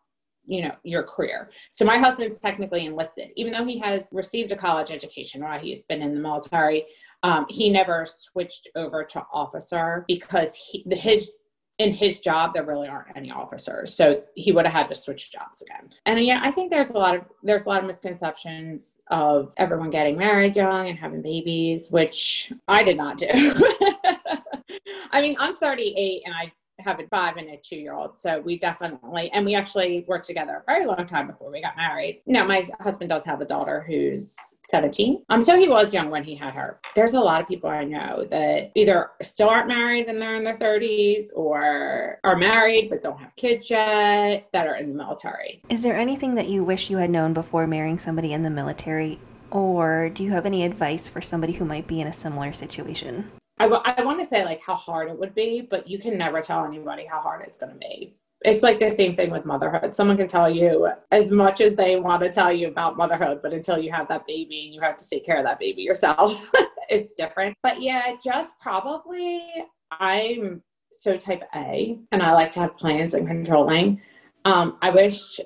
you 0.47 0.61
know 0.61 0.75
your 0.83 1.03
career 1.03 1.49
so 1.73 1.87
my 1.87 1.97
husband's 1.97 2.39
technically 2.39 2.85
enlisted 2.85 3.31
even 3.35 3.51
though 3.51 3.65
he 3.65 3.79
has 3.79 4.03
received 4.13 4.53
a 4.53 4.57
college 4.57 4.91
education 4.91 5.43
while 5.43 5.59
he's 5.59 5.81
been 5.85 6.03
in 6.03 6.15
the 6.15 6.21
military 6.21 6.85
um, 7.23 7.47
he 7.49 7.71
never 7.71 8.05
switched 8.05 8.69
over 8.77 9.05
to 9.05 9.25
officer 9.33 10.05
because 10.07 10.55
he, 10.55 10.85
his 10.91 11.31
in 11.79 11.93
his 11.93 12.21
job 12.21 12.55
there 12.55 12.65
really 12.65 12.87
aren't 12.87 13.17
any 13.17 13.31
officers. 13.31 13.93
So 13.93 14.23
he 14.35 14.53
would 14.53 14.65
have 14.65 14.75
had 14.75 14.89
to 14.89 14.95
switch 14.95 15.33
jobs 15.33 15.63
again. 15.63 15.91
And 16.07 16.25
yeah 16.25 16.41
i 16.43 16.51
think 16.51 16.71
there's 16.71 16.91
a 16.91 16.95
lot 16.95 17.17
of 17.17 17.23
there's 17.43 17.67
a 17.67 17.69
lot 17.69 17.81
of 17.81 17.87
misconceptions 17.87 19.01
of 19.11 19.53
everyone 19.57 19.91
getting 19.91 20.17
married 20.17 20.57
young 20.57 20.89
and 20.89 20.99
having 20.99 21.23
babies 21.23 21.91
which 21.91 22.53
i 22.69 22.83
did 22.83 22.97
not 22.97 23.19
do. 23.19 23.27
I 25.13 25.21
mean 25.21 25.37
i'm 25.39 25.57
38 25.57 26.23
and 26.25 26.35
i 26.35 26.53
have 26.85 27.01
a 27.01 27.07
five 27.09 27.37
and 27.37 27.49
a 27.49 27.57
two 27.57 27.77
year 27.77 27.95
old. 27.95 28.19
So 28.19 28.41
we 28.41 28.59
definitely, 28.59 29.31
and 29.33 29.45
we 29.45 29.55
actually 29.55 30.05
worked 30.07 30.27
together 30.27 30.63
a 30.63 30.63
very 30.67 30.87
long 30.87 31.07
time 31.07 31.27
before 31.27 31.51
we 31.51 31.61
got 31.61 31.77
married. 31.77 32.23
Now, 32.27 32.45
my 32.45 32.65
husband 32.81 33.11
does 33.11 33.25
have 33.25 33.41
a 33.41 33.45
daughter 33.45 33.85
who's 33.87 34.37
17. 34.67 35.25
Um, 35.31 35.43
so 35.43 35.59
he 35.59 35.69
was 35.69 35.93
young 35.93 36.11
when 36.11 36.25
he 36.25 36.35
had 36.35 36.55
her. 36.55 36.81
There's 36.95 37.15
a 37.15 37.21
lot 37.21 37.41
of 37.41 37.49
people 37.49 37.71
I 37.71 37.85
know 37.85 38.27
that 38.31 38.71
either 38.75 39.11
still 39.23 39.49
aren't 39.49 39.69
married 39.69 40.07
and 40.07 40.21
they're 40.21 40.37
in 40.37 40.45
their 40.45 40.59
30s 40.59 41.29
or 41.35 42.19
are 42.25 42.37
married 42.37 42.91
but 42.91 43.03
don't 43.03 43.19
have 43.19 43.35
kids 43.37 43.71
yet 43.71 44.49
that 44.53 44.67
are 44.67 44.77
in 44.77 44.91
the 44.91 44.95
military. 44.95 45.63
Is 45.69 45.83
there 45.83 45.97
anything 45.97 46.35
that 46.35 46.49
you 46.49 46.65
wish 46.65 46.91
you 46.91 46.99
had 46.99 47.11
known 47.11 47.33
before 47.33 47.67
marrying 47.67 47.99
somebody 47.99 48.33
in 48.33 48.43
the 48.43 48.51
military? 48.51 49.19
Or 49.51 50.09
do 50.09 50.25
you 50.25 50.33
have 50.33 50.47
any 50.47 50.65
advice 50.65 51.09
for 51.09 51.23
somebody 51.23 51.55
who 51.55 51.65
might 51.65 51.87
be 51.87 52.01
in 52.01 52.07
a 52.07 52.13
similar 52.13 52.53
situation? 52.53 53.31
I, 53.59 53.65
w- 53.65 53.83
I 53.85 54.03
want 54.03 54.19
to 54.21 54.27
say 54.27 54.45
like 54.45 54.63
how 54.63 54.75
hard 54.75 55.09
it 55.09 55.19
would 55.19 55.35
be, 55.35 55.67
but 55.69 55.89
you 55.89 55.99
can 55.99 56.19
never 56.19 56.41
tell 56.41 56.65
anybody 56.65 57.07
how 57.07 57.21
hard 57.21 57.43
it's 57.47 57.59
going 57.59 57.73
to 57.73 57.79
be. 57.79 58.17
It's 58.45 58.63
like 58.63 58.79
the 58.79 58.91
same 58.91 59.15
thing 59.15 59.31
with 59.31 59.47
motherhood. 59.47 59.95
Someone 59.95 60.17
can 60.17 60.29
tell 60.29 60.51
you 60.51 60.91
as 61.13 61.31
much 61.31 61.61
as 61.61 61.77
they 61.77 61.97
want 61.97 62.23
to 62.23 62.31
tell 62.31 62.53
you 62.53 62.69
about 62.69 62.97
motherhood, 62.97 63.41
but 63.43 63.55
until 63.55 63.79
you 63.79 63.91
have 63.93 64.09
that 64.09 64.27
baby 64.27 64.67
and 64.67 64.75
you 64.75 64.81
have 64.83 64.99
to 64.99 65.09
take 65.09 65.25
care 65.25 65.39
of 65.39 65.45
that 65.45 65.59
baby 65.59 65.83
yourself, 65.83 66.51
it's 66.89 67.15
different. 67.15 67.57
But 67.63 67.81
yeah, 67.81 68.17
just 68.23 68.59
probably 68.61 69.45
I'm 69.93 70.63
so 70.93 71.17
type 71.17 71.43
A 71.55 71.99
and 72.13 72.23
I 72.23 72.33
like 72.33 72.51
to 72.53 72.61
have 72.61 72.77
plans 72.77 73.15
and 73.15 73.27
controlling. 73.27 74.01
Um, 74.45 74.77
I 74.83 74.91
wish 74.91 75.41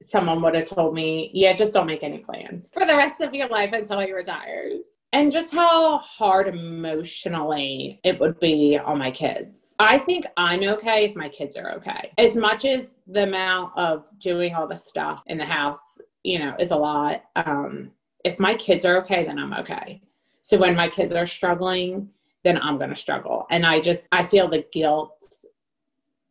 someone 0.00 0.42
would 0.42 0.54
have 0.54 0.66
told 0.66 0.94
me, 0.94 1.30
yeah, 1.32 1.54
just 1.54 1.72
don't 1.72 1.86
make 1.86 2.02
any 2.02 2.18
plans 2.18 2.70
for 2.72 2.86
the 2.86 2.96
rest 2.96 3.20
of 3.20 3.34
your 3.34 3.48
life 3.48 3.72
until 3.72 4.00
he 4.00 4.12
retires 4.12 4.86
and 5.14 5.30
just 5.30 5.54
how 5.54 5.98
hard 5.98 6.48
emotionally 6.48 8.00
it 8.02 8.18
would 8.18 8.38
be 8.40 8.76
on 8.76 8.98
my 8.98 9.12
kids. 9.12 9.76
I 9.78 9.96
think 9.96 10.26
I'm 10.36 10.64
okay 10.64 11.04
if 11.04 11.14
my 11.14 11.28
kids 11.28 11.56
are 11.56 11.70
okay. 11.76 12.10
As 12.18 12.34
much 12.34 12.64
as 12.64 12.98
the 13.06 13.22
amount 13.22 13.78
of 13.78 14.06
doing 14.18 14.56
all 14.56 14.66
the 14.66 14.74
stuff 14.74 15.22
in 15.26 15.38
the 15.38 15.44
house, 15.44 16.00
you 16.24 16.40
know, 16.40 16.56
is 16.58 16.72
a 16.72 16.76
lot. 16.76 17.22
Um, 17.36 17.92
if 18.24 18.40
my 18.40 18.56
kids 18.56 18.84
are 18.84 18.96
okay, 19.04 19.24
then 19.24 19.38
I'm 19.38 19.54
okay. 19.54 20.02
So 20.42 20.58
when 20.58 20.74
my 20.74 20.88
kids 20.88 21.12
are 21.12 21.26
struggling, 21.26 22.08
then 22.42 22.58
I'm 22.58 22.76
going 22.76 22.90
to 22.90 22.96
struggle. 22.96 23.46
And 23.52 23.64
I 23.64 23.80
just, 23.80 24.08
I 24.10 24.24
feel 24.24 24.48
the 24.48 24.66
guilt 24.72 25.32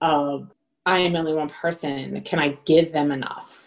of 0.01 0.51
I 0.85 0.99
am 0.99 1.15
only 1.15 1.33
one 1.33 1.49
person. 1.49 2.21
Can 2.25 2.37
I 2.37 2.57
give 2.65 2.91
them 2.91 3.13
enough 3.13 3.63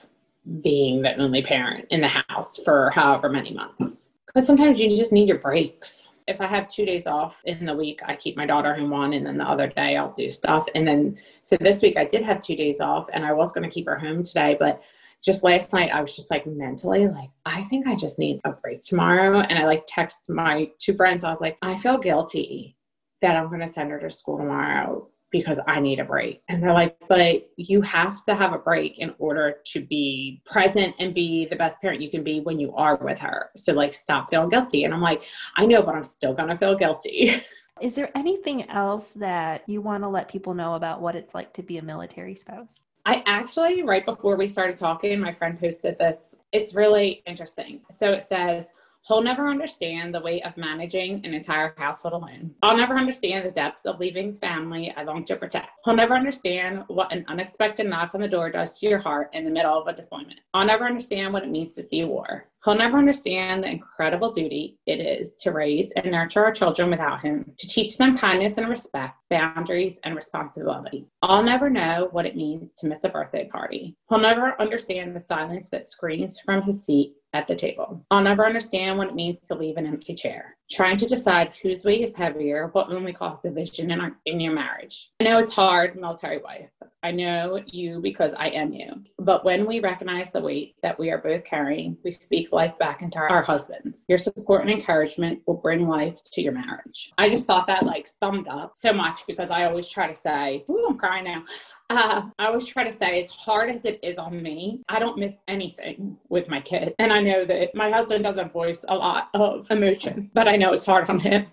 being 0.61 1.00
the 1.00 1.16
only 1.16 1.40
parent 1.42 1.87
in 1.88 2.02
the 2.02 2.22
house 2.29 2.59
for 2.62 2.90
however 2.90 3.31
many 3.31 3.55
months? 3.55 4.12
But 4.37 4.44
sometimes 4.44 4.79
you 4.79 4.94
just 4.94 5.14
need 5.14 5.29
your 5.29 5.38
breaks. 5.38 6.11
If 6.29 6.42
I 6.42 6.46
have 6.46 6.68
two 6.68 6.85
days 6.85 7.07
off 7.07 7.40
in 7.46 7.64
the 7.64 7.75
week, 7.75 8.01
I 8.05 8.14
keep 8.14 8.37
my 8.37 8.44
daughter 8.44 8.75
home 8.75 8.90
one, 8.90 9.14
and 9.14 9.25
then 9.25 9.38
the 9.38 9.49
other 9.49 9.66
day 9.66 9.96
I'll 9.96 10.12
do 10.14 10.31
stuff. 10.31 10.66
And 10.75 10.87
then, 10.87 11.16
so 11.42 11.57
this 11.59 11.81
week 11.81 11.96
I 11.96 12.05
did 12.05 12.22
have 12.22 12.44
two 12.44 12.55
days 12.55 12.83
off, 12.83 13.09
and 13.14 13.25
I 13.25 13.33
was 13.33 13.53
going 13.53 13.66
to 13.66 13.72
keep 13.72 13.87
her 13.87 13.99
home 13.99 14.22
today, 14.22 14.55
but 14.61 14.83
just 15.25 15.42
last 15.42 15.72
night 15.72 15.90
I 15.90 16.03
was 16.03 16.14
just 16.14 16.31
like 16.31 16.46
mentally 16.46 17.09
like 17.09 17.31
I 17.46 17.64
think 17.64 17.87
I 17.87 17.96
just 17.96 18.18
need 18.18 18.38
a 18.44 18.53
break 18.53 18.83
tomorrow 18.83 19.40
and 19.40 19.59
I 19.59 19.64
like 19.64 19.85
text 19.88 20.29
my 20.29 20.70
two 20.79 20.94
friends 20.94 21.25
I 21.25 21.31
was 21.31 21.40
like 21.40 21.57
I 21.62 21.79
feel 21.79 21.96
guilty 21.96 22.77
that 23.22 23.35
I'm 23.35 23.49
going 23.49 23.62
to 23.62 23.66
send 23.66 23.90
her 23.90 23.99
to 23.99 24.11
school 24.11 24.37
tomorrow 24.37 25.09
because 25.38 25.61
I 25.66 25.81
need 25.81 26.01
a 26.01 26.05
break. 26.05 26.42
And 26.49 26.62
they're 26.62 26.72
like, 26.72 26.96
but 27.09 27.49
you 27.57 27.83
have 27.83 28.22
to 28.25 28.35
have 28.35 28.53
a 28.53 28.59
break 28.59 28.99
in 28.99 29.14
order 29.18 29.57
to 29.72 29.81
be 29.81 30.40
present 30.46 30.94
and 30.99 31.14
be 31.14 31.46
the 31.51 31.57
best 31.57 31.81
parent 31.81 32.01
you 32.01 32.11
can 32.11 32.25
be 32.25 32.40
when 32.40 32.59
you 32.59 32.75
are 32.75 32.96
with 32.96 33.18
her. 33.18 33.51
So, 33.57 33.72
like, 33.72 33.94
stop 33.94 34.31
feeling 34.31 34.49
guilty. 34.49 34.85
And 34.85 34.94
I'm 34.94 35.03
like, 35.03 35.22
I 35.57 35.66
know, 35.66 35.83
but 35.83 35.94
I'm 35.94 36.05
still 36.05 36.35
going 36.35 36.49
to 36.49 36.57
feel 36.57 36.77
guilty. 36.77 37.42
Is 37.83 37.94
there 37.94 38.11
anything 38.16 38.68
else 38.70 39.09
that 39.16 39.62
you 39.66 39.83
want 39.83 40.03
to 40.03 40.09
let 40.09 40.29
people 40.29 40.55
know 40.55 40.75
about 40.75 41.03
what 41.03 41.14
it's 41.14 41.35
like 41.35 41.53
to 41.55 41.62
be 41.62 41.77
a 41.77 41.83
military 41.83 42.35
spouse? 42.35 42.81
I 43.05 43.22
actually, 43.27 43.83
right 43.83 44.05
before 44.05 44.37
we 44.37 44.49
started 44.49 44.79
talking, 44.79 45.20
my 45.20 45.33
friend 45.35 45.61
posted 45.61 45.99
this. 45.99 46.35
It's 46.53 46.75
really 46.75 47.22
interesting. 47.27 47.83
So 47.90 48.12
it 48.12 48.25
says, 48.25 48.68
He'll 49.07 49.23
never 49.23 49.49
understand 49.49 50.12
the 50.12 50.21
weight 50.21 50.45
of 50.45 50.57
managing 50.57 51.25
an 51.25 51.33
entire 51.33 51.73
household 51.77 52.14
alone. 52.14 52.53
I'll 52.62 52.77
never 52.77 52.97
understand 52.97 53.47
the 53.47 53.53
depths 53.53 53.87
of 53.87 54.01
leaving 54.01 54.35
family 54.35 54.92
I 54.97 55.05
long 55.05 55.25
to 55.27 55.37
protect. 55.37 55.69
He'll 55.85 55.95
never 55.95 56.16
understand 56.16 56.83
what 56.88 57.12
an 57.12 57.25
unexpected 57.29 57.87
knock 57.87 58.16
on 58.16 58.21
the 58.21 58.27
door 58.27 58.51
does 58.51 58.81
to 58.81 58.88
your 58.88 58.99
heart 58.99 59.31
in 59.33 59.45
the 59.45 59.51
middle 59.51 59.81
of 59.81 59.87
a 59.87 59.92
deployment. 59.92 60.40
I'll 60.55 60.66
never 60.66 60.87
understand 60.87 61.33
what 61.33 61.45
it 61.45 61.51
means 61.51 61.75
to 61.77 61.85
see 61.85 62.03
war. 62.03 62.47
He'll 62.64 62.75
never 62.75 62.99
understand 62.99 63.62
the 63.62 63.71
incredible 63.71 64.33
duty 64.33 64.77
it 64.87 64.99
is 64.99 65.37
to 65.37 65.53
raise 65.53 65.92
and 65.92 66.11
nurture 66.11 66.45
our 66.45 66.51
children 66.51 66.90
without 66.90 67.21
him, 67.21 67.53
to 67.59 67.69
teach 67.69 67.97
them 67.97 68.19
kindness 68.19 68.59
and 68.59 68.69
respect, 68.69 69.14
boundaries 69.31 70.01
and 70.03 70.16
responsibility. 70.16 71.07
I'll 71.23 71.45
never 71.45 71.71
know 71.71 72.09
what 72.11 72.27
it 72.27 72.35
means 72.35 72.75
to 72.75 72.88
miss 72.88 73.05
a 73.05 73.09
birthday 73.09 73.47
party. 73.47 73.95
He'll 74.09 74.19
never 74.19 74.61
understand 74.61 75.14
the 75.14 75.21
silence 75.21 75.71
that 75.71 75.87
screams 75.87 76.40
from 76.40 76.62
his 76.62 76.85
seat 76.85 77.14
at 77.37 77.46
the 77.46 77.55
table. 77.55 78.05
I'll 78.11 78.22
never 78.22 78.46
understand 78.46 78.96
what 78.96 79.09
it 79.09 79.14
means 79.14 79.40
to 79.40 79.55
leave 79.55 79.77
an 79.77 79.87
empty 79.87 80.14
chair. 80.14 80.57
Trying 80.70 80.96
to 80.99 81.07
decide 81.07 81.53
whose 81.62 81.85
weight 81.85 82.01
is 82.01 82.14
heavier, 82.14 82.68
what 82.72 82.90
only 82.90 83.12
cause 83.12 83.38
division 83.42 83.90
in, 83.90 84.01
our, 84.01 84.16
in 84.25 84.40
your 84.40 84.55
marriage. 84.55 85.11
I 85.20 85.25
know 85.25 85.38
it's 85.38 85.53
hard, 85.53 85.96
military 85.96 86.38
wife. 86.38 86.70
I 87.07 87.12
know 87.12 87.62
you 87.66 88.01
because 88.01 88.35
I 88.35 88.49
am 88.49 88.73
you. 88.73 89.01
But 89.21 89.45
when 89.45 89.64
we 89.64 89.79
recognize 89.79 90.33
the 90.33 90.40
weight 90.40 90.75
that 90.83 90.99
we 90.99 91.12
are 91.12 91.19
both 91.19 91.45
carrying, 91.45 91.97
we 92.03 92.11
speak 92.11 92.51
life 92.51 92.77
back 92.81 93.01
into 93.01 93.16
our, 93.19 93.31
our 93.31 93.42
husbands. 93.45 94.05
Your 94.09 94.19
support 94.19 94.62
and 94.62 94.71
encouragement 94.71 95.40
will 95.47 95.55
bring 95.55 95.87
life 95.87 96.21
to 96.33 96.42
your 96.42 96.53
marriage. 96.53 97.12
I 97.16 97.29
just 97.29 97.47
thought 97.47 97.69
that 97.69 97.85
like 97.85 98.09
summed 98.09 98.49
up 98.49 98.73
so 98.75 98.92
much 98.92 99.25
because 99.29 99.53
I 99.53 99.66
always 99.66 99.87
try 99.88 100.09
to 100.09 100.16
say, 100.16 100.64
Ooh, 100.69 100.87
I'm 100.88 100.99
crying 100.99 101.27
now. 101.27 101.45
Uh, 101.90 102.23
I 102.40 102.47
always 102.47 102.66
try 102.66 102.83
to 102.83 102.92
say, 102.92 103.21
as 103.21 103.31
hard 103.31 103.71
as 103.71 103.85
it 103.85 104.01
is 104.03 104.19
on 104.19 104.42
me, 104.42 104.83
I 104.88 104.99
don't 104.99 105.16
miss 105.16 105.38
anything 105.47 106.16
with 106.29 106.49
my 106.49 106.61
kid. 106.61 106.97
And 106.99 107.12
I 107.12 107.21
know 107.21 107.45
that 107.45 107.73
my 107.77 107.88
husband 107.88 108.25
doesn't 108.25 108.53
voice 108.53 108.85
a 108.88 108.97
lot 108.97 109.29
of 109.33 109.71
emotion, 109.71 110.29
but 110.35 110.49
I 110.49 110.57
know 110.57 110.73
it's 110.73 110.87
hard 110.87 111.09
on 111.09 111.21
him. 111.21 111.47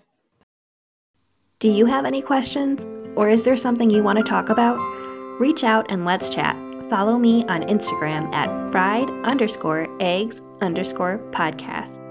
Do 1.60 1.70
you 1.70 1.86
have 1.86 2.04
any 2.04 2.22
questions? 2.22 2.84
Or 3.14 3.30
is 3.30 3.44
there 3.44 3.56
something 3.56 3.88
you 3.88 4.02
want 4.02 4.18
to 4.18 4.24
talk 4.24 4.48
about? 4.48 5.03
Reach 5.40 5.64
out 5.64 5.86
and 5.90 6.04
let's 6.04 6.30
chat. 6.30 6.56
Follow 6.88 7.18
me 7.18 7.44
on 7.46 7.62
Instagram 7.62 8.32
at 8.32 8.70
fried 8.70 9.08
underscore 9.24 9.88
eggs 10.00 10.40
underscore 10.60 11.18
podcast. 11.32 12.03